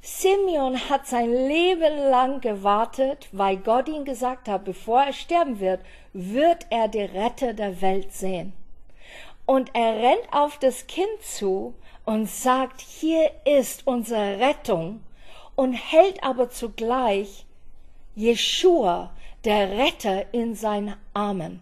Simeon 0.00 0.88
hat 0.88 1.06
sein 1.06 1.30
Leben 1.30 1.96
lang 2.10 2.40
gewartet, 2.40 3.28
weil 3.32 3.56
Gott 3.56 3.88
ihm 3.88 4.04
gesagt 4.04 4.48
hat, 4.48 4.64
bevor 4.64 5.02
er 5.02 5.12
sterben 5.12 5.60
wird, 5.60 5.80
wird 6.12 6.66
er 6.70 6.88
die 6.88 7.02
Retter 7.02 7.52
der 7.52 7.80
Welt 7.80 8.12
sehen. 8.12 8.52
Und 9.44 9.70
er 9.74 9.94
rennt 9.94 10.32
auf 10.32 10.58
das 10.58 10.86
Kind 10.86 11.22
zu 11.22 11.74
und 12.04 12.28
sagt, 12.28 12.80
hier 12.80 13.30
ist 13.44 13.86
unsere 13.86 14.38
Rettung 14.38 15.00
und 15.58 15.72
hält 15.72 16.22
aber 16.22 16.50
zugleich 16.50 17.44
Jeshua, 18.14 19.12
der 19.44 19.76
Retter, 19.76 20.32
in 20.32 20.54
seinen 20.54 20.94
Armen. 21.14 21.60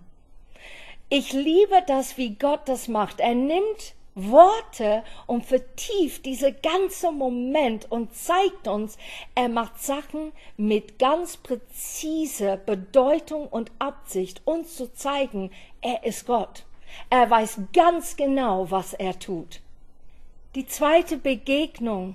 Ich 1.09 1.33
liebe 1.33 1.83
das, 1.87 2.19
wie 2.19 2.35
Gott 2.35 2.61
das 2.67 2.89
macht. 2.89 3.21
Er 3.21 3.35
nimmt 3.35 3.95
Worte 4.15 5.03
und 5.27 5.47
vertieft 5.47 6.27
diese 6.27 6.53
ganze 6.53 7.11
Moment 7.11 7.91
und 7.91 8.15
zeigt 8.15 8.69
uns, 8.69 8.99
er 9.35 9.49
macht 9.49 9.83
Sachen 9.83 10.33
mit 10.59 10.99
ganz 10.99 11.39
präziser 11.39 12.59
Bedeutung 12.59 13.49
und 13.49 13.73
Absicht, 13.79 14.43
uns 14.45 14.77
zu 14.77 14.93
zeigen, 14.93 15.51
er 15.81 16.05
ist 16.05 16.27
Gott. 16.27 16.67
Er 17.09 17.31
weiß 17.31 17.61
ganz 17.73 18.15
genau, 18.15 18.71
was 18.71 18.93
er 18.93 19.19
tut. 19.19 19.63
Die 20.55 20.67
zweite 20.67 21.17
Begegnung, 21.17 22.15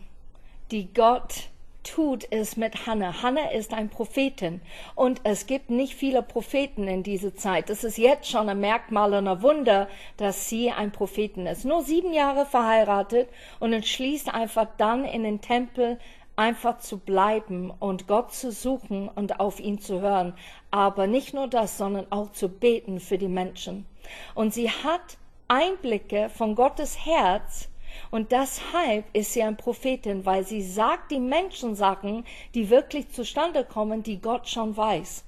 die 0.69 0.87
Gott 0.93 1.49
tut 1.83 2.27
es 2.31 2.57
mit 2.57 2.85
Hannah. 2.85 3.21
Hannah 3.21 3.51
ist 3.51 3.73
ein 3.73 3.89
Prophetin 3.89 4.61
und 4.95 5.21
es 5.23 5.45
gibt 5.45 5.69
nicht 5.69 5.95
viele 5.95 6.21
Propheten 6.21 6.87
in 6.87 7.03
dieser 7.03 7.35
Zeit. 7.35 7.69
Das 7.69 7.83
ist 7.83 7.97
jetzt 7.97 8.29
schon 8.29 8.49
ein 8.49 8.59
Merkmal 8.59 9.13
und 9.13 9.27
ein 9.27 9.41
Wunder, 9.41 9.87
dass 10.17 10.49
sie 10.49 10.71
ein 10.71 10.91
Prophetin 10.91 11.47
ist. 11.47 11.65
Nur 11.65 11.83
sieben 11.83 12.13
Jahre 12.13 12.45
verheiratet 12.45 13.29
und 13.59 13.73
entschließt 13.73 14.33
einfach 14.33 14.67
dann 14.77 15.05
in 15.05 15.23
den 15.23 15.41
Tempel 15.41 15.99
einfach 16.35 16.79
zu 16.79 16.97
bleiben 16.97 17.71
und 17.79 18.07
Gott 18.07 18.33
zu 18.33 18.51
suchen 18.51 19.09
und 19.09 19.39
auf 19.39 19.59
ihn 19.59 19.79
zu 19.79 20.01
hören. 20.01 20.33
Aber 20.71 21.07
nicht 21.07 21.33
nur 21.33 21.47
das, 21.47 21.77
sondern 21.77 22.07
auch 22.11 22.31
zu 22.31 22.49
beten 22.49 22.99
für 22.99 23.17
die 23.17 23.27
Menschen. 23.27 23.85
Und 24.33 24.53
sie 24.53 24.69
hat 24.69 25.17
Einblicke 25.47 26.29
von 26.29 26.55
Gottes 26.55 27.05
Herz, 27.05 27.70
und 28.09 28.31
deshalb 28.31 29.05
ist 29.13 29.33
sie 29.33 29.43
ein 29.43 29.57
Prophetin, 29.57 30.25
weil 30.25 30.45
sie 30.45 30.61
sagt 30.61 31.11
die 31.11 31.19
Menschen 31.19 31.75
Sachen, 31.75 32.25
die 32.53 32.69
wirklich 32.69 33.09
zustande 33.09 33.63
kommen, 33.63 34.03
die 34.03 34.19
Gott 34.19 34.47
schon 34.47 34.75
weiß. 34.75 35.23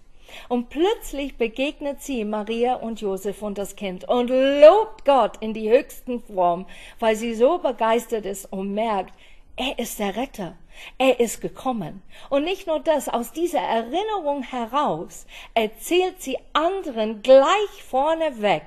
Und 0.49 0.69
plötzlich 0.69 1.37
begegnet 1.37 2.01
sie 2.01 2.25
Maria 2.25 2.75
und 2.75 3.01
Josef 3.01 3.41
und 3.41 3.57
das 3.57 3.75
Kind 3.75 4.07
und 4.07 4.29
lobt 4.29 5.05
Gott 5.05 5.37
in 5.41 5.53
die 5.53 5.69
höchsten 5.69 6.21
Form, 6.21 6.65
weil 6.99 7.15
sie 7.15 7.35
so 7.35 7.59
begeistert 7.59 8.25
ist 8.25 8.51
und 8.51 8.73
merkt, 8.73 9.13
er 9.55 9.77
ist 9.77 9.99
der 9.99 10.15
Retter. 10.15 10.55
Er 10.97 11.19
ist 11.19 11.41
gekommen. 11.41 12.01
Und 12.29 12.45
nicht 12.45 12.65
nur 12.65 12.79
das, 12.79 13.07
aus 13.07 13.31
dieser 13.31 13.59
Erinnerung 13.59 14.41
heraus 14.41 15.27
erzählt 15.53 16.21
sie 16.21 16.37
anderen 16.53 17.21
gleich 17.21 17.83
vorneweg, 17.87 18.63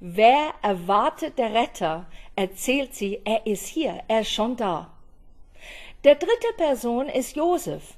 wer 0.00 0.54
erwartet 0.62 1.38
der 1.38 1.54
Retter, 1.54 2.06
erzählt 2.36 2.94
sie, 2.94 3.20
er 3.24 3.46
ist 3.46 3.66
hier, 3.66 4.02
er 4.08 4.20
ist 4.20 4.32
schon 4.32 4.56
da. 4.56 4.90
Der 6.04 6.14
dritte 6.14 6.52
Person 6.56 7.08
ist 7.08 7.36
Josef. 7.36 7.94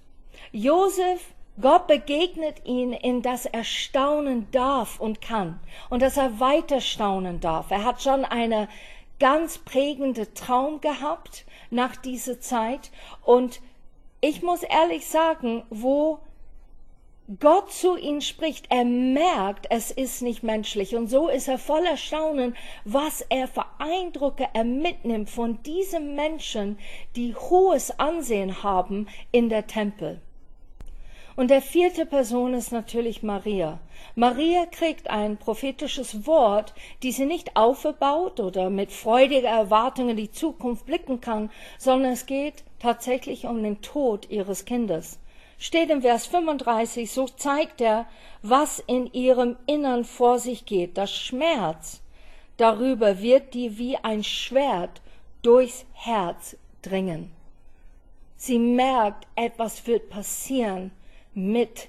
Josef, 0.52 1.20
Gott 1.60 1.86
begegnet 1.86 2.64
ihn, 2.64 2.92
in 2.92 3.20
das 3.20 3.44
er 3.44 3.64
staunen 3.64 4.50
darf 4.50 4.98
und 4.98 5.20
kann 5.20 5.60
und 5.90 6.00
dass 6.00 6.16
er 6.16 6.40
weiter 6.40 6.80
staunen 6.80 7.40
darf. 7.40 7.70
Er 7.70 7.84
hat 7.84 8.02
schon 8.02 8.24
eine 8.24 8.68
ganz 9.18 9.58
prägende 9.58 10.32
Traum 10.32 10.80
gehabt 10.80 11.44
nach 11.70 11.96
dieser 11.96 12.40
Zeit 12.40 12.90
und 13.22 13.60
ich 14.22 14.42
muss 14.42 14.62
ehrlich 14.62 15.06
sagen, 15.06 15.62
wo 15.68 16.20
Gott 17.38 17.70
zu 17.70 17.96
ihm 17.96 18.20
spricht, 18.20 18.66
er 18.70 18.84
merkt, 18.84 19.66
es 19.70 19.92
ist 19.92 20.20
nicht 20.20 20.42
menschlich. 20.42 20.96
Und 20.96 21.06
so 21.06 21.28
ist 21.28 21.46
er 21.46 21.58
voller 21.58 21.96
Staunen, 21.96 22.56
was 22.84 23.20
er 23.28 23.46
für 23.46 23.66
Eindrücke 23.78 24.48
er 24.52 24.64
mitnimmt 24.64 25.30
von 25.30 25.62
diesen 25.62 26.16
Menschen, 26.16 26.76
die 27.14 27.36
hohes 27.36 27.96
Ansehen 28.00 28.64
haben 28.64 29.06
in 29.30 29.48
der 29.48 29.68
Tempel. 29.68 30.20
Und 31.36 31.50
der 31.50 31.62
vierte 31.62 32.04
Person 32.04 32.52
ist 32.52 32.72
natürlich 32.72 33.22
Maria. 33.22 33.78
Maria 34.16 34.66
kriegt 34.66 35.08
ein 35.08 35.36
prophetisches 35.36 36.26
Wort, 36.26 36.74
die 37.04 37.12
sie 37.12 37.26
nicht 37.26 37.54
aufgebaut 37.54 38.40
oder 38.40 38.70
mit 38.70 38.90
freudiger 38.90 39.50
Erwartung 39.50 40.08
in 40.08 40.16
die 40.16 40.32
Zukunft 40.32 40.84
blicken 40.84 41.20
kann, 41.20 41.50
sondern 41.78 42.10
es 42.10 42.26
geht 42.26 42.64
tatsächlich 42.80 43.46
um 43.46 43.62
den 43.62 43.82
Tod 43.82 44.28
ihres 44.30 44.64
Kindes 44.64 45.20
steht 45.60 45.90
im 45.90 46.02
Vers 46.02 46.26
35, 46.26 47.12
so 47.12 47.28
zeigt 47.28 47.80
er, 47.80 48.06
was 48.42 48.80
in 48.80 49.12
ihrem 49.12 49.56
Innern 49.66 50.04
vor 50.04 50.40
sich 50.40 50.64
geht. 50.64 50.98
Das 50.98 51.14
Schmerz 51.14 52.00
darüber 52.56 53.20
wird 53.20 53.54
die 53.54 53.78
wie 53.78 53.96
ein 53.98 54.24
Schwert 54.24 55.00
durchs 55.42 55.84
Herz 55.92 56.56
dringen. 56.82 57.30
Sie 58.36 58.58
merkt, 58.58 59.26
etwas 59.36 59.86
wird 59.86 60.08
passieren 60.08 60.90
mit 61.34 61.88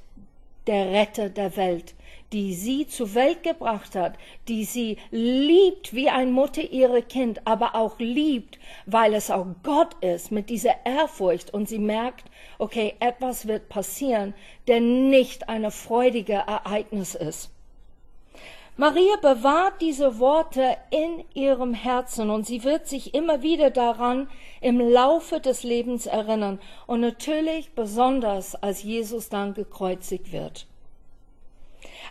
der 0.68 0.92
Retter 0.92 1.30
der 1.30 1.56
Welt 1.56 1.96
die 2.32 2.54
sie 2.54 2.88
zur 2.88 3.14
Welt 3.14 3.44
gebracht 3.44 3.96
hat, 3.96 4.16
die 4.48 4.64
sie 4.64 4.98
liebt 5.12 5.94
wie 5.94 6.10
ein 6.10 6.32
Mutter 6.32 6.62
ihre 6.62 7.02
Kind, 7.02 7.42
aber 7.46 7.76
auch 7.76 8.00
liebt, 8.00 8.58
weil 8.86 9.14
es 9.14 9.30
auch 9.30 9.48
Gott 9.64 9.96
ist, 10.02 10.32
mit 10.32 10.50
dieser 10.50 10.86
Ehrfurcht 10.86 11.54
und 11.54 11.68
sie 11.68 11.80
merkt, 11.80 12.26
okay, 12.58 12.96
etwas 13.00 13.48
wird 13.48 13.70
passieren, 13.70 14.34
der 14.68 14.80
nicht 14.80 15.50
eine 15.50 15.72
freudige 15.72 16.34
Ereignis 16.34 17.16
ist. 17.16 17.52
Maria 18.78 19.18
bewahrt 19.22 19.82
diese 19.82 20.18
Worte 20.20 20.78
in 20.90 21.26
ihrem 21.34 21.74
Herzen 21.74 22.30
und 22.30 22.48
sie 22.48 22.64
wird 22.64 22.88
sich 22.88 23.14
immer 23.14 23.42
wieder 23.42 23.70
daran 23.70 24.30
im 24.62 24.80
Laufe 24.80 25.42
des 25.42 25.64
Lebens 25.64 26.06
erinnern 26.06 26.60
und 26.88 27.02
natürlich 27.02 27.76
besonders, 27.76 28.56
als 28.56 28.82
Jesus 28.82 29.28
dann 29.28 29.54
gekreuzigt 29.54 30.32
wird. 30.32 30.68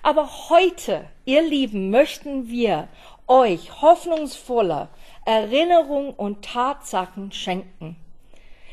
Aber 0.02 0.28
heute, 0.48 1.04
ihr 1.24 1.42
Lieben, 1.42 1.90
möchten 1.90 2.48
wir 2.48 2.88
euch 3.26 3.82
hoffnungsvolle 3.82 4.88
Erinnerung 5.26 6.14
und 6.14 6.44
Tatsachen 6.44 7.32
schenken. 7.32 7.96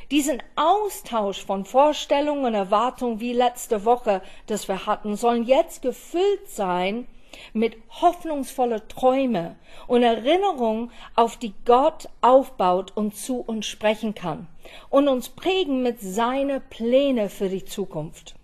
Diesen 0.09 0.41
Austausch 0.55 1.45
von 1.45 1.65
Vorstellungen 1.65 2.45
und 2.45 2.53
Erwartungen 2.53 3.19
wie 3.19 3.33
letzte 3.33 3.83
Woche, 3.83 4.21
das 4.45 4.69
wir 4.69 4.85
hatten, 4.85 5.17
sollen 5.17 5.43
jetzt 5.43 5.81
gefüllt 5.81 6.47
sein 6.47 7.07
mit 7.53 7.75
hoffnungsvolle 7.89 8.87
Träume 8.87 9.57
und 9.85 10.03
Erinnerungen, 10.03 10.91
auf 11.15 11.35
die 11.35 11.53
Gott 11.65 12.07
aufbaut 12.21 12.93
und 12.95 13.17
zu 13.17 13.41
uns 13.41 13.65
sprechen 13.65 14.15
kann 14.15 14.47
und 14.89 15.09
uns 15.09 15.27
prägen 15.27 15.83
mit 15.83 15.99
seine 15.99 16.61
Pläne 16.61 17.29
für 17.29 17.49
die 17.49 17.65
Zukunft. 17.65 18.37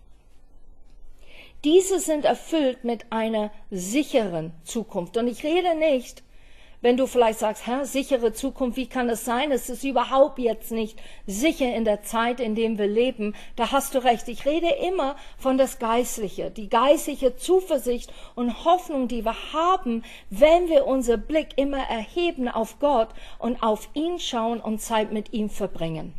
Diese 1.64 2.00
sind 2.00 2.26
erfüllt 2.26 2.84
mit 2.84 3.12
einer 3.12 3.50
sicheren 3.72 4.52
Zukunft. 4.66 5.16
Und 5.16 5.28
ich 5.28 5.44
rede 5.46 5.76
nicht, 5.76 6.22
wenn 6.82 6.98
du 6.98 7.08
vielleicht 7.08 7.40
sagst, 7.40 7.66
Herr, 7.66 7.86
sichere 7.86 8.34
Zukunft, 8.34 8.76
wie 8.76 8.88
kann 8.88 9.10
es 9.10 9.24
sein? 9.24 9.54
Es 9.54 9.70
ist 9.70 9.86
überhaupt 9.86 10.38
jetzt 10.40 10.74
nicht 10.74 11.02
sicher 11.26 11.74
in 11.74 11.86
der 11.86 12.04
Zeit, 12.04 12.42
in 12.42 12.56
der 12.56 12.78
wir 12.78 12.88
leben. 12.88 13.34
Da 13.56 13.72
hast 13.72 13.96
du 13.96 14.00
recht. 14.04 14.28
Ich 14.28 14.46
rede 14.46 14.68
immer 14.86 15.16
von 15.38 15.58
das 15.58 15.80
Geistliche, 15.80 16.52
die 16.52 16.68
geistliche 16.68 17.38
Zuversicht 17.38 18.12
und 18.36 18.66
Hoffnung, 18.66 19.08
die 19.08 19.24
wir 19.24 19.54
haben, 19.54 20.04
wenn 20.30 20.68
wir 20.68 20.86
unser 20.86 21.16
Blick 21.16 21.52
immer 21.56 21.88
erheben 21.90 22.50
auf 22.50 22.80
Gott 22.80 23.10
und 23.40 23.64
auf 23.64 23.88
ihn 23.94 24.20
schauen 24.20 24.60
und 24.60 24.82
Zeit 24.82 25.14
mit 25.14 25.32
ihm 25.32 25.50
verbringen. 25.50 26.14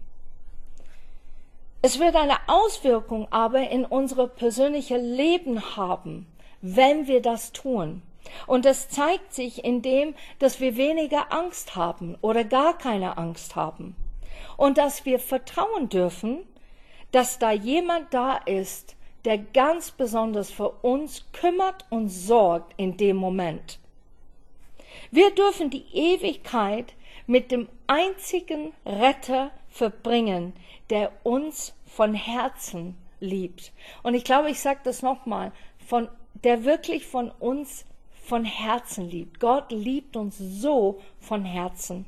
Es 1.87 1.99
wird 1.99 2.17
eine 2.17 2.39
Auswirkung 2.47 3.29
aber 3.31 3.69
in 3.69 3.85
unser 3.85 4.27
persönliches 4.27 5.03
Leben 5.03 5.77
haben, 5.77 6.27
wenn 6.63 7.09
wir 7.09 7.21
das 7.21 7.53
tun. 7.53 8.01
Und 8.47 8.65
das 8.65 8.89
zeigt 8.89 9.35
sich 9.35 9.67
in 9.67 9.83
dem, 9.83 10.15
dass 10.39 10.61
wir 10.61 10.79
weniger 10.79 11.31
Angst 11.31 11.77
haben 11.77 12.17
oder 12.23 12.43
gar 12.43 12.79
keine 12.79 13.19
Angst 13.19 13.55
haben. 13.55 13.97
Und 14.57 14.79
dass 14.79 15.05
wir 15.05 15.19
vertrauen 15.19 15.91
dürfen, 15.91 16.39
dass 17.13 17.39
da 17.39 17.51
jemand 17.53 18.15
da 18.15 18.37
ist, 18.37 18.97
der 19.27 19.37
ganz 19.37 19.91
besonders 19.91 20.51
für 20.51 20.71
uns 20.71 21.27
kümmert 21.35 21.85
und 21.91 22.09
sorgt 22.09 22.73
in 22.79 22.97
dem 22.97 23.19
Moment. 23.19 23.79
Wir 25.11 25.35
dürfen 25.35 25.69
die 25.69 25.85
Ewigkeit 25.93 26.95
mit 27.27 27.51
dem 27.51 27.69
einzigen 27.89 28.73
Retter 28.87 29.51
verbringen, 29.75 30.53
der 30.89 31.11
uns 31.25 31.75
von 31.85 32.15
Herzen 32.15 32.97
liebt. 33.19 33.73
Und 34.05 34.15
ich 34.15 34.23
glaube, 34.23 34.49
ich 34.49 34.61
sage 34.61 34.79
das 34.85 35.03
nochmal, 35.03 35.51
von, 35.85 36.09
der 36.35 36.65
wirklich 36.65 37.07
von 37.07 37.33
uns 37.41 37.85
von 38.25 38.45
Herzen 38.45 39.11
liebt. 39.11 39.41
Gott 39.41 39.73
liebt 39.73 40.17
uns 40.17 40.39
so 40.39 41.01
von 41.19 41.45
Herzen. 41.45 42.05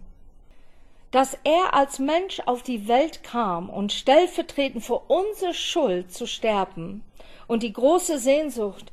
Dass 1.10 1.36
er 1.42 1.74
als 1.74 1.98
Mensch 1.98 2.40
auf 2.46 2.62
die 2.62 2.86
Welt 2.86 3.24
kam 3.24 3.68
und 3.68 3.92
stellvertretend 3.92 4.84
für 4.84 5.00
unsere 5.08 5.52
Schuld 5.52 6.12
zu 6.12 6.28
sterben 6.28 7.02
und 7.48 7.64
die 7.64 7.72
große 7.72 8.20
Sehnsucht 8.20 8.92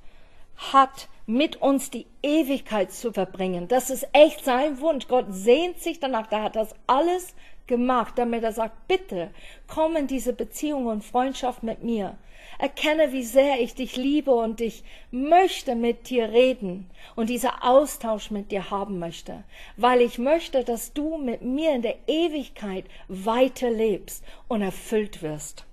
hat, 0.56 1.10
mit 1.26 1.62
uns 1.62 1.90
die 1.90 2.06
Ewigkeit 2.22 2.92
zu 2.92 3.14
verbringen. 3.14 3.68
Das 3.68 3.90
ist 3.90 4.08
echt 4.14 4.44
sein 4.44 4.80
Wunsch. 4.80 5.08
Gott 5.08 5.28
sehnt 5.30 5.80
sich 5.80 6.00
danach. 6.00 6.28
Da 6.28 6.44
hat 6.44 6.56
das 6.56 6.76
alles 6.88 7.34
gemacht, 7.68 8.14
damit 8.18 8.44
er 8.44 8.52
sagt, 8.52 8.88
bitte 8.88 9.32
komm 9.68 9.96
in 9.96 10.08
diese 10.08 10.34
Beziehung 10.34 10.88
und 10.88 11.04
Freundschaft 11.04 11.64
mit 11.64 11.84
mir. 11.84 12.18
Erkenne, 12.60 13.12
wie 13.14 13.24
sehr 13.24 13.62
ich 13.62 13.74
dich 13.74 13.96
liebe 13.96 14.32
und 14.32 14.62
ich 14.62 14.84
möchte 15.12 15.76
mit 15.76 16.10
dir 16.10 16.30
reden 16.30 16.90
und 17.16 17.30
dieser 17.30 17.64
Austausch 17.64 18.32
mit 18.32 18.52
dir 18.52 18.70
haben 18.70 19.00
möchte, 19.00 19.44
weil 19.76 20.02
ich 20.02 20.20
möchte, 20.20 20.64
dass 20.64 20.94
du 20.94 21.18
mit 21.18 21.42
mir 21.42 21.74
in 21.74 21.82
der 21.82 21.96
Ewigkeit 22.08 22.86
weiter 23.08 23.72
lebst 23.72 24.24
und 24.48 24.62
erfüllt 24.62 25.22
wirst. 25.22 25.66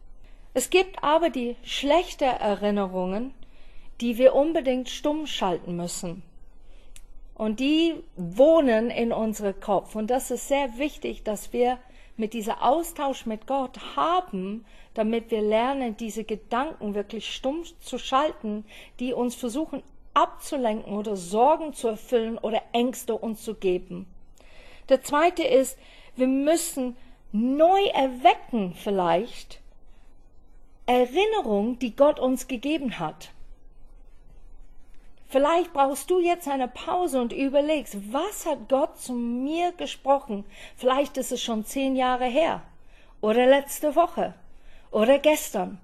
Es 0.54 0.70
gibt 0.70 1.04
aber 1.04 1.30
die 1.30 1.56
schlechte 1.62 2.24
Erinnerungen, 2.24 3.34
die 4.00 4.18
wir 4.18 4.34
unbedingt 4.34 4.88
stumm 4.88 5.26
schalten 5.26 5.76
müssen. 5.76 6.22
Und 7.34 7.60
die 7.60 7.94
wohnen 8.16 8.90
in 8.90 9.12
unserem 9.12 9.58
Kopf. 9.60 9.94
Und 9.94 10.10
das 10.10 10.30
ist 10.30 10.48
sehr 10.48 10.78
wichtig, 10.78 11.22
dass 11.22 11.52
wir 11.52 11.78
mit 12.16 12.34
dieser 12.34 12.62
Austausch 12.62 13.24
mit 13.24 13.46
Gott 13.46 13.96
haben, 13.96 14.66
damit 14.94 15.30
wir 15.30 15.40
lernen, 15.40 15.96
diese 15.96 16.24
Gedanken 16.24 16.94
wirklich 16.94 17.34
stumm 17.34 17.64
zu 17.80 17.98
schalten, 17.98 18.64
die 18.98 19.14
uns 19.14 19.34
versuchen 19.34 19.82
abzulenken 20.12 20.92
oder 20.92 21.16
Sorgen 21.16 21.72
zu 21.72 21.88
erfüllen 21.88 22.36
oder 22.36 22.62
Ängste 22.72 23.14
uns 23.14 23.42
zu 23.42 23.54
geben. 23.54 24.06
Der 24.88 25.02
zweite 25.02 25.44
ist, 25.44 25.78
wir 26.16 26.26
müssen 26.26 26.96
neu 27.32 27.82
erwecken 27.94 28.74
vielleicht 28.74 29.60
Erinnerung, 30.86 31.78
die 31.78 31.94
Gott 31.94 32.18
uns 32.18 32.48
gegeben 32.48 32.98
hat. 32.98 33.30
Vielleicht 35.30 35.72
brauchst 35.72 36.10
du 36.10 36.18
jetzt 36.18 36.48
eine 36.48 36.66
Pause 36.66 37.20
und 37.20 37.32
überlegst, 37.32 38.12
was 38.12 38.46
hat 38.46 38.68
Gott 38.68 38.98
zu 38.98 39.12
mir 39.12 39.70
gesprochen? 39.70 40.44
Vielleicht 40.76 41.16
ist 41.18 41.30
es 41.30 41.40
schon 41.40 41.64
zehn 41.64 41.94
Jahre 41.94 42.24
her 42.24 42.62
oder 43.20 43.46
letzte 43.46 43.94
Woche 43.94 44.34
oder 44.90 45.20
gestern. 45.20 45.78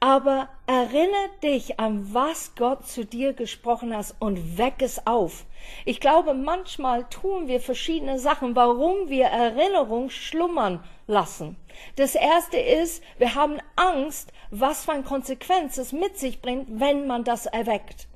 Aber 0.00 0.50
erinnere 0.66 1.30
dich 1.42 1.80
an, 1.80 2.12
was 2.12 2.54
Gott 2.56 2.86
zu 2.86 3.06
dir 3.06 3.32
gesprochen 3.32 3.96
hat 3.96 4.14
und 4.18 4.58
weck 4.58 4.82
es 4.82 5.06
auf. 5.06 5.46
Ich 5.86 5.98
glaube, 5.98 6.34
manchmal 6.34 7.04
tun 7.08 7.48
wir 7.48 7.60
verschiedene 7.60 8.18
Sachen, 8.18 8.54
warum 8.54 9.08
wir 9.08 9.28
Erinnerung 9.28 10.10
schlummern 10.10 10.84
lassen. 11.06 11.56
Das 11.96 12.14
erste 12.14 12.58
ist, 12.58 13.02
wir 13.16 13.34
haben 13.34 13.60
Angst, 13.76 14.30
was 14.50 14.84
für 14.84 14.92
eine 14.92 15.04
Konsequenz 15.04 15.78
es 15.78 15.92
mit 15.92 16.18
sich 16.18 16.42
bringt, 16.42 16.66
wenn 16.68 17.06
man 17.06 17.24
das 17.24 17.46
erweckt. 17.46 18.07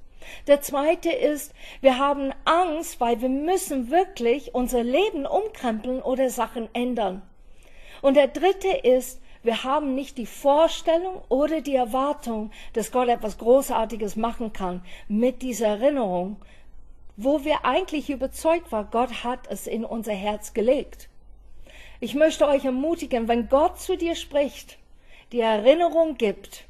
Der 0.47 0.61
zweite 0.61 1.11
ist, 1.11 1.55
wir 1.81 1.99
haben 1.99 2.33
Angst, 2.45 3.01
weil 3.01 3.21
wir 3.21 3.29
müssen 3.29 3.91
wirklich 3.91 4.55
unser 4.55 4.83
Leben 4.83 5.27
umkrempeln 5.27 6.01
oder 6.03 6.31
Sachen 6.31 6.69
ändern. 6.75 7.23
Und 8.01 8.17
der 8.17 8.29
dritte 8.29 8.69
ist, 8.69 9.21
wir 9.43 9.65
haben 9.65 9.95
nicht 9.95 10.19
die 10.19 10.27
Vorstellung 10.27 11.21
oder 11.29 11.61
die 11.61 11.75
Erwartung, 11.75 12.53
dass 12.75 12.93
Gott 12.93 13.09
etwas 13.09 13.39
Großartiges 13.39 14.17
machen 14.17 14.53
kann 14.53 14.85
mit 15.09 15.43
dieser 15.43 15.69
Erinnerung, 15.69 16.37
wo 17.17 17.45
wir 17.45 17.65
eigentlich 17.65 18.11
überzeugt 18.11 18.71
waren, 18.73 18.89
Gott 18.91 19.25
hat 19.25 19.51
es 19.51 19.67
in 19.67 19.85
unser 19.85 20.13
Herz 20.13 20.55
gelegt. 20.55 21.09
Ich 22.01 22.15
möchte 22.15 22.47
euch 22.49 22.65
ermutigen, 22.65 23.29
wenn 23.29 23.49
Gott 23.49 23.81
zu 23.81 23.97
dir 23.97 24.15
spricht, 24.15 24.79
die 25.33 25.41
Erinnerung 25.41 26.17
gibt, 26.17 26.67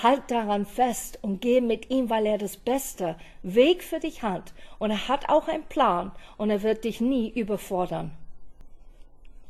Halt 0.00 0.22
daran 0.28 0.64
fest 0.64 1.18
und 1.22 1.40
geh 1.40 1.60
mit 1.60 1.90
ihm, 1.90 2.08
weil 2.08 2.26
er 2.26 2.38
das 2.38 2.56
beste 2.56 3.16
Weg 3.42 3.82
für 3.82 4.00
dich 4.00 4.22
hat. 4.22 4.52
Und 4.78 4.90
er 4.90 5.08
hat 5.08 5.28
auch 5.28 5.48
einen 5.48 5.64
Plan 5.64 6.12
und 6.38 6.50
er 6.50 6.62
wird 6.62 6.84
dich 6.84 7.00
nie 7.00 7.28
überfordern. 7.28 8.12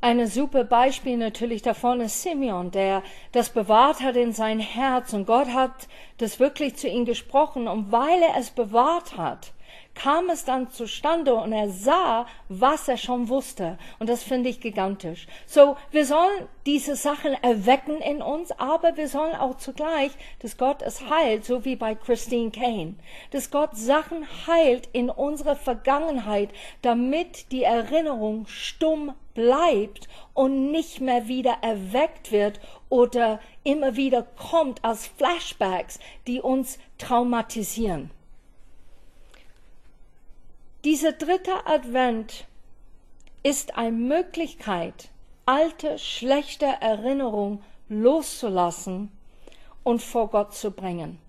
Ein 0.05 0.27
super 0.27 0.65
Beispiel 0.65 1.17
natürlich 1.17 1.63
davon 1.63 2.01
ist 2.01 2.23
Simeon, 2.23 2.73
der 2.73 3.05
das 3.31 3.51
bewahrt 3.51 4.01
hat 4.01 4.17
in 4.17 4.33
sein 4.33 4.59
Herz 4.59 5.13
und 5.13 5.27
Gott 5.27 5.47
hat 5.55 5.87
das 6.19 6.41
wirklich 6.41 6.75
zu 6.75 6.89
ihm 6.89 7.05
gesprochen 7.05 7.69
und 7.69 7.93
weil 7.93 8.21
er 8.21 8.37
es 8.37 8.51
bewahrt 8.51 9.17
hat, 9.17 9.53
kam 9.95 10.31
es 10.31 10.45
dann 10.45 10.71
zustande 10.71 11.35
und 11.35 11.53
er 11.53 11.69
sah, 11.69 12.27
was 12.49 12.89
er 12.89 12.97
schon 12.97 13.29
wusste. 13.29 13.79
Und 13.99 14.09
das 14.09 14.23
finde 14.23 14.49
ich 14.49 14.61
gigantisch. 14.61 15.27
So, 15.47 15.77
wir 15.91 16.07
sollen 16.07 16.49
diese 16.67 16.97
Sachen 16.97 17.35
erwecken 17.43 18.01
in 18.01 18.23
uns, 18.23 18.53
aber 18.53 18.97
wir 18.97 19.09
sollen 19.09 19.35
auch 19.35 19.57
zugleich, 19.57 20.13
dass 20.41 20.57
Gott 20.57 20.83
es 20.83 21.09
heilt, 21.09 21.45
so 21.45 21.65
wie 21.65 21.77
bei 21.77 21.95
Christine 21.95 22.51
Kane. 22.51 22.95
Dass 23.31 23.51
Gott 23.51 23.77
Sachen 23.77 24.27
heilt 24.47 24.89
in 24.93 25.11
unserer 25.11 25.57
Vergangenheit, 25.57 26.51
damit 26.83 27.53
die 27.53 27.65
Erinnerung 27.65 28.47
stumm 28.47 29.13
bleibt 29.35 30.09
und 30.35 30.71
nicht 30.71 31.01
mehr 31.01 31.27
wieder 31.27 31.59
erweckt 31.63 32.33
wird 32.33 32.61
oder 32.89 33.41
immer 33.65 33.97
wieder 33.97 34.23
kommt 34.23 34.85
als 34.85 35.07
Flashbacks, 35.07 35.99
die 36.27 36.41
uns 36.41 36.79
traumatisieren. 36.99 38.11
Dieser 40.85 41.13
dritte 41.13 41.65
Advent 41.65 42.49
ist 43.45 43.77
eine 43.77 43.93
Möglichkeit, 43.93 45.11
alte, 45.47 45.97
schlechte 45.97 46.67
Erinnerungen 46.67 47.63
loszulassen 47.89 49.13
und 49.85 50.03
vor 50.03 50.29
Gott 50.29 50.55
zu 50.55 50.73
bringen. 50.73 51.21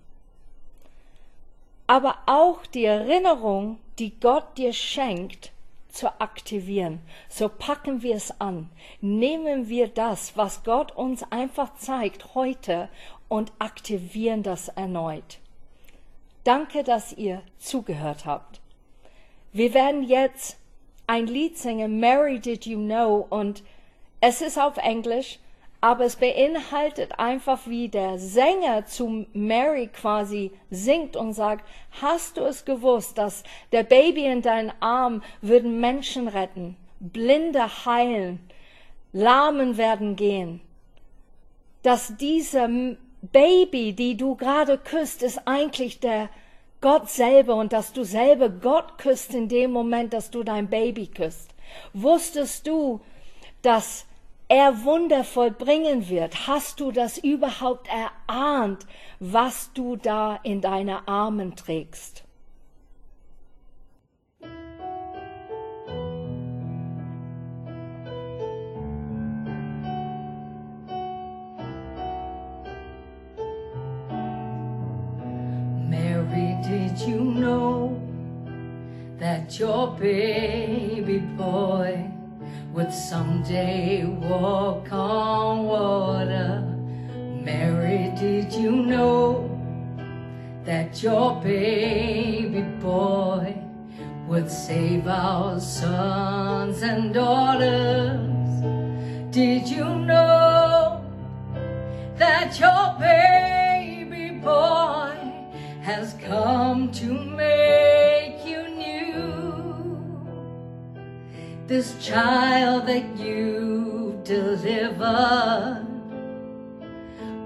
Aber 1.86 2.18
auch 2.26 2.66
die 2.66 2.84
Erinnerung, 2.84 3.78
die 4.00 4.18
Gott 4.18 4.58
dir 4.58 4.72
schenkt, 4.72 5.52
zu 5.88 6.08
aktivieren. 6.20 7.00
So 7.28 7.48
packen 7.48 8.02
wir 8.02 8.16
es 8.16 8.40
an. 8.40 8.68
Nehmen 9.00 9.68
wir 9.68 9.86
das, 9.86 10.36
was 10.36 10.64
Gott 10.64 10.90
uns 10.90 11.22
einfach 11.30 11.76
zeigt 11.76 12.34
heute 12.34 12.88
und 13.28 13.52
aktivieren 13.60 14.42
das 14.42 14.66
erneut. 14.66 15.38
Danke, 16.42 16.82
dass 16.82 17.12
ihr 17.12 17.42
zugehört 17.58 18.26
habt. 18.26 18.63
Wir 19.54 19.72
werden 19.72 20.02
jetzt 20.02 20.58
ein 21.06 21.28
Lied 21.28 21.56
singen, 21.56 22.00
Mary 22.00 22.40
Did 22.40 22.66
You 22.66 22.76
Know, 22.76 23.24
und 23.30 23.62
es 24.20 24.42
ist 24.42 24.58
auf 24.58 24.78
Englisch, 24.78 25.38
aber 25.80 26.06
es 26.06 26.16
beinhaltet 26.16 27.20
einfach, 27.20 27.60
wie 27.66 27.88
der 27.88 28.18
Sänger 28.18 28.84
zu 28.86 29.26
Mary 29.32 29.86
quasi 29.86 30.50
singt 30.70 31.14
und 31.14 31.34
sagt, 31.34 31.64
hast 32.02 32.36
du 32.36 32.40
es 32.40 32.64
gewusst, 32.64 33.16
dass 33.16 33.44
der 33.70 33.84
Baby 33.84 34.24
in 34.26 34.42
deinen 34.42 34.72
Arm 34.80 35.22
würden 35.40 35.78
Menschen 35.80 36.26
retten, 36.26 36.76
Blinde 36.98 37.86
heilen, 37.86 38.40
Lahmen 39.12 39.76
werden 39.76 40.16
gehen, 40.16 40.62
dass 41.84 42.16
dieser 42.16 42.68
Baby, 43.22 43.92
die 43.92 44.16
du 44.16 44.34
gerade 44.34 44.78
küsst, 44.78 45.22
ist 45.22 45.46
eigentlich 45.46 46.00
der 46.00 46.28
Gott 46.84 47.08
selber 47.08 47.54
und 47.54 47.72
dass 47.72 47.94
du 47.94 48.04
selber 48.04 48.50
Gott 48.50 48.98
küsst 48.98 49.32
in 49.32 49.48
dem 49.48 49.72
Moment, 49.72 50.12
dass 50.12 50.30
du 50.30 50.42
dein 50.42 50.68
Baby 50.68 51.06
küsst. 51.06 51.54
Wusstest 51.94 52.66
du, 52.66 53.00
dass 53.62 54.04
er 54.48 54.84
Wunder 54.84 55.24
vollbringen 55.24 56.10
wird? 56.10 56.46
Hast 56.46 56.80
du 56.80 56.92
das 56.92 57.16
überhaupt 57.16 57.88
erahnt, 57.88 58.84
was 59.18 59.72
du 59.72 59.96
da 59.96 60.38
in 60.42 60.60
deine 60.60 61.08
Armen 61.08 61.56
trägst? 61.56 62.22
Did 76.66 76.98
you 77.00 77.20
know 77.20 78.00
that 79.18 79.58
your 79.58 79.94
baby 79.98 81.18
boy 81.18 82.10
would 82.72 82.90
someday 82.90 84.04
walk 84.06 84.90
on 84.90 85.64
water? 85.64 86.62
Mary, 87.42 88.10
did 88.18 88.50
you 88.50 88.70
know 88.70 89.50
that 90.64 91.02
your 91.02 91.38
baby 91.42 92.62
boy 92.80 93.54
would 94.26 94.50
save 94.50 95.06
our 95.06 95.60
sons 95.60 96.80
and 96.80 97.12
daughters? 97.12 98.20
Did 99.30 99.68
you 99.68 99.84
know 99.84 101.04
that 102.16 102.58
your 102.58 102.96
baby 102.98 103.33
to 106.94 107.12
make 107.12 108.46
you 108.46 108.68
new? 108.68 110.14
This 111.66 111.96
child 112.04 112.86
that 112.86 113.18
you've 113.18 114.22
delivered 114.22 115.86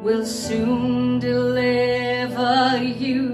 will 0.02 0.26
soon 0.26 1.18
deliver 1.18 2.76
you. 2.82 3.32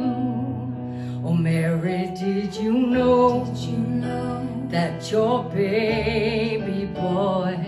Oh, 1.24 1.32
Mary, 1.32 2.12
did 2.14 2.54
you 2.54 2.72
know, 2.72 3.44
Did 3.46 3.58
you 3.58 3.78
know 3.78 4.66
that 4.68 5.10
your 5.10 5.44
baby 5.50 6.86
boy 6.86 7.58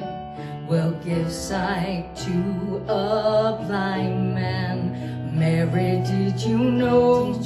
will 0.69 0.93
give 1.05 1.33
sight 1.33 2.15
to 2.17 2.85
a 2.89 3.59
blind 3.67 4.35
man? 4.35 5.07
Mary, 5.37 6.03
did 6.07 6.41
you 6.41 6.59
know? 6.59 7.35
Did 7.35 7.46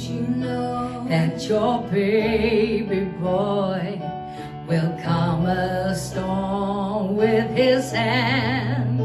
your 1.51 1.83
baby 1.91 3.03
boy 3.19 4.01
will 4.69 4.97
calm 5.03 5.45
a 5.45 5.93
storm 5.93 7.17
with 7.17 7.49
his 7.51 7.91
hand. 7.91 8.97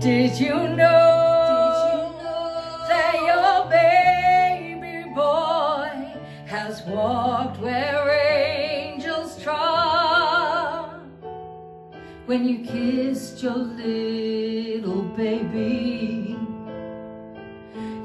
Did 0.00 0.40
you 0.40 0.54
know? 0.54 2.16
that 2.88 3.14
your 3.30 3.68
baby 3.68 5.10
boy 5.14 5.90
has 6.46 6.80
walked 6.86 7.60
where 7.60 8.08
angels 8.10 9.42
trod? 9.42 11.02
When 12.24 12.48
you 12.48 12.64
kissed 12.64 13.42
your 13.42 13.58
little 13.58 15.02
baby, 15.02 16.23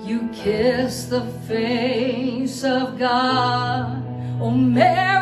you 0.09 0.27
kiss 0.29 1.05
the 1.05 1.21
face 1.47 2.63
of 2.63 2.97
God. 2.97 4.03
Oh, 4.41 4.49
Mary, 4.49 5.18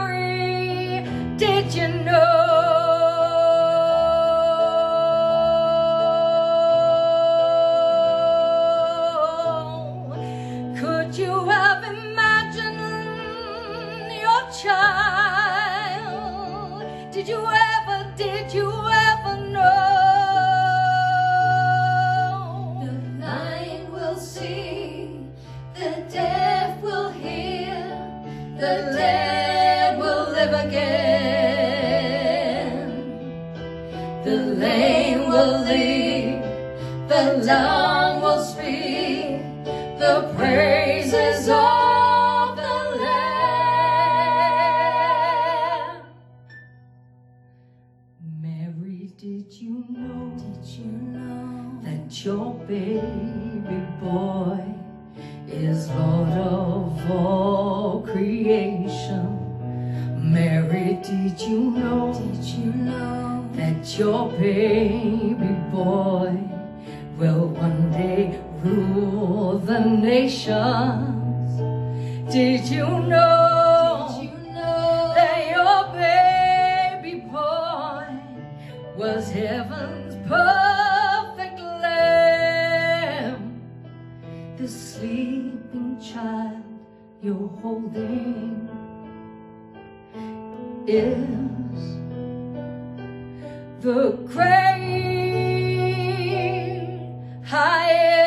did 49.18 49.52
you 49.52 49.84
know? 49.90 50.32
Did 50.38 50.64
you 50.78 50.86
know 50.86 51.80
that 51.82 52.24
your 52.24 52.54
baby 52.68 53.82
boy 54.00 54.64
is 55.48 55.90
Lord 55.90 56.30
of 56.30 57.12
all 57.12 58.06
creation. 58.06 59.34
Mary, 60.22 61.00
did 61.02 61.42
you 61.42 61.72
know 61.72 62.14
Did 62.14 62.44
you 62.46 62.72
know 62.74 63.50
that 63.54 63.98
your 63.98 64.30
baby 64.34 65.56
boy 65.72 66.38
will 67.18 67.48
one 67.48 67.90
day 67.92 68.40
rule 68.64 69.58
the 69.58 69.80
nations? 69.80 71.58
Did 72.32 72.66
you 72.70 72.86
know? 72.86 73.47
Sleeping 84.98 85.96
child 86.02 86.64
you're 87.22 87.50
holding 87.62 88.68
is 90.88 91.84
the 93.82 94.18
great 94.26 94.88
I 97.50 97.92
am. 97.92 98.18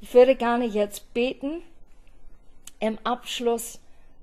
Ich 0.00 0.14
würde 0.14 0.36
gerne 0.36 0.66
jetzt 0.66 1.12
beten 1.14 1.62
im 2.78 2.98
Abschluss, 3.02 3.80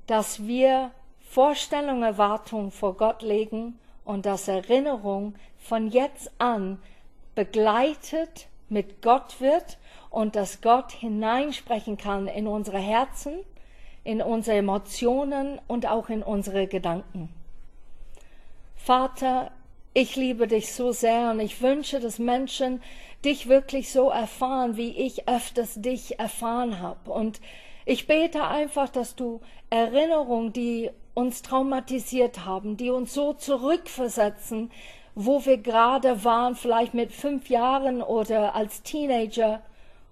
dass 0.08 0.48
wir 0.48 0.92
Vorstellung, 1.32 2.04
Erwartung 2.04 2.72
vor 2.72 2.98
Gott 2.98 3.22
legen 3.22 3.80
und 4.04 4.26
dass 4.26 4.50
Erinnerung 4.50 5.36
von 5.60 5.88
jetzt 5.88 6.30
an 6.40 6.78
begleitet 7.36 8.48
mit 8.68 9.02
Gott 9.02 9.40
wird 9.40 9.78
und 10.10 10.36
dass 10.36 10.60
Gott 10.60 10.92
hineinsprechen 10.92 11.96
kann 11.96 12.28
in 12.28 12.48
unsere 12.48 12.80
Herzen, 12.80 13.40
in 14.04 14.22
unsere 14.22 14.58
Emotionen 14.58 15.62
und 15.70 15.86
auch 15.86 16.10
in 16.10 16.22
unsere 16.22 16.68
Gedanken. 16.68 17.30
Vater, 18.76 19.52
ich 19.94 20.18
liebe 20.18 20.48
dich 20.48 20.74
so 20.74 20.92
sehr 20.92 21.32
und 21.32 21.40
ich 21.40 21.62
wünsche, 21.62 22.02
dass 22.02 22.20
Menschen 22.20 22.84
dich 23.24 23.48
wirklich 23.48 23.90
so 23.90 24.10
erfahren, 24.10 24.76
wie 24.76 24.90
ich 24.98 25.30
öfters 25.30 25.76
dich 25.76 26.20
erfahren 26.20 26.82
habe. 26.82 27.10
Und 27.10 27.40
ich 27.86 28.06
bete 28.06 28.44
einfach, 28.44 28.90
dass 28.90 29.16
du 29.16 29.40
Erinnerungen, 29.70 30.52
die 30.52 30.92
uns 31.14 31.42
traumatisiert 31.42 32.46
haben, 32.46 32.78
die 32.78 32.90
uns 32.90 33.14
so 33.14 33.34
zurückversetzen, 33.34 34.72
wo 35.16 35.46
wir 35.46 35.58
gerade 35.58 36.24
waren, 36.24 36.56
vielleicht 36.56 36.94
mit 36.94 37.12
fünf 37.12 37.50
Jahren 37.50 38.02
oder 38.02 38.56
als 38.56 38.82
Teenager 38.82 39.62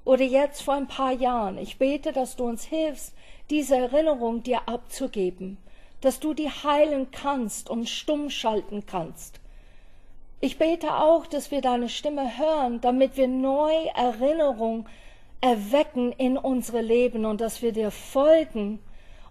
oder 0.04 0.24
jetzt 0.24 0.62
vor 0.62 0.74
ein 0.74 0.88
paar 0.88 1.14
Jahren. 1.14 1.58
Ich 1.58 1.78
bete, 1.78 2.12
dass 2.12 2.36
du 2.36 2.46
uns 2.46 2.66
hilfst, 2.66 3.14
diese 3.50 3.78
Erinnerung 3.78 4.44
dir 4.44 4.68
abzugeben, 4.68 5.58
dass 6.02 6.20
du 6.20 6.34
die 6.34 6.50
heilen 6.50 7.12
kannst 7.12 7.70
und 7.70 7.90
stumm 7.90 8.30
schalten 8.30 8.86
kannst. 8.86 9.40
Ich 10.42 10.58
bete 10.58 10.96
auch, 10.96 11.28
dass 11.28 11.52
wir 11.52 11.62
deine 11.62 11.90
Stimme 11.90 12.38
hören, 12.38 12.80
damit 12.82 13.18
wir 13.18 13.28
neue 13.28 13.88
Erinnerung 13.96 14.88
erwecken 15.42 16.12
in 16.14 16.38
unsere 16.38 16.82
Leben 16.82 17.26
und 17.26 17.42
dass 17.42 17.62
wir 17.62 17.72
dir 17.72 17.92
folgen 17.92 18.80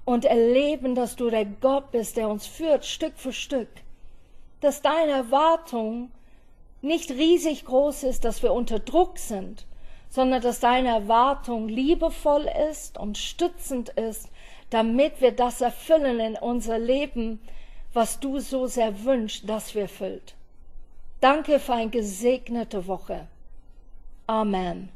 und 0.08 0.24
erleben, 0.24 0.94
dass 0.94 1.16
du 1.16 1.28
der 1.28 1.44
Gott 1.44 1.90
bist, 1.90 2.16
der 2.16 2.30
uns 2.30 2.46
führt, 2.46 2.86
Stück 2.86 3.12
für 3.18 3.34
Stück. 3.34 3.68
Dass 4.62 4.80
deine 4.80 5.12
Erwartung 5.12 6.10
nicht 6.80 7.10
riesig 7.10 7.66
groß 7.66 8.04
ist, 8.04 8.24
dass 8.24 8.42
wir 8.42 8.54
unter 8.54 8.78
Druck 8.78 9.18
sind, 9.18 9.66
sondern 10.08 10.40
dass 10.40 10.60
deine 10.60 10.88
Erwartung 10.88 11.68
liebevoll 11.68 12.48
ist 12.70 12.96
und 12.96 13.18
stützend 13.18 13.90
ist, 13.90 14.30
damit 14.70 15.20
wir 15.20 15.32
das 15.32 15.60
erfüllen 15.60 16.20
in 16.20 16.36
unser 16.36 16.78
Leben, 16.78 17.38
was 17.92 18.18
du 18.18 18.38
so 18.38 18.66
sehr 18.66 19.04
wünschst, 19.04 19.46
dass 19.46 19.74
wir 19.74 19.82
erfüllt. 19.82 20.36
Danke 21.20 21.60
für 21.60 21.74
eine 21.74 21.90
gesegnete 21.90 22.86
Woche. 22.86 23.26
Amen. 24.26 24.88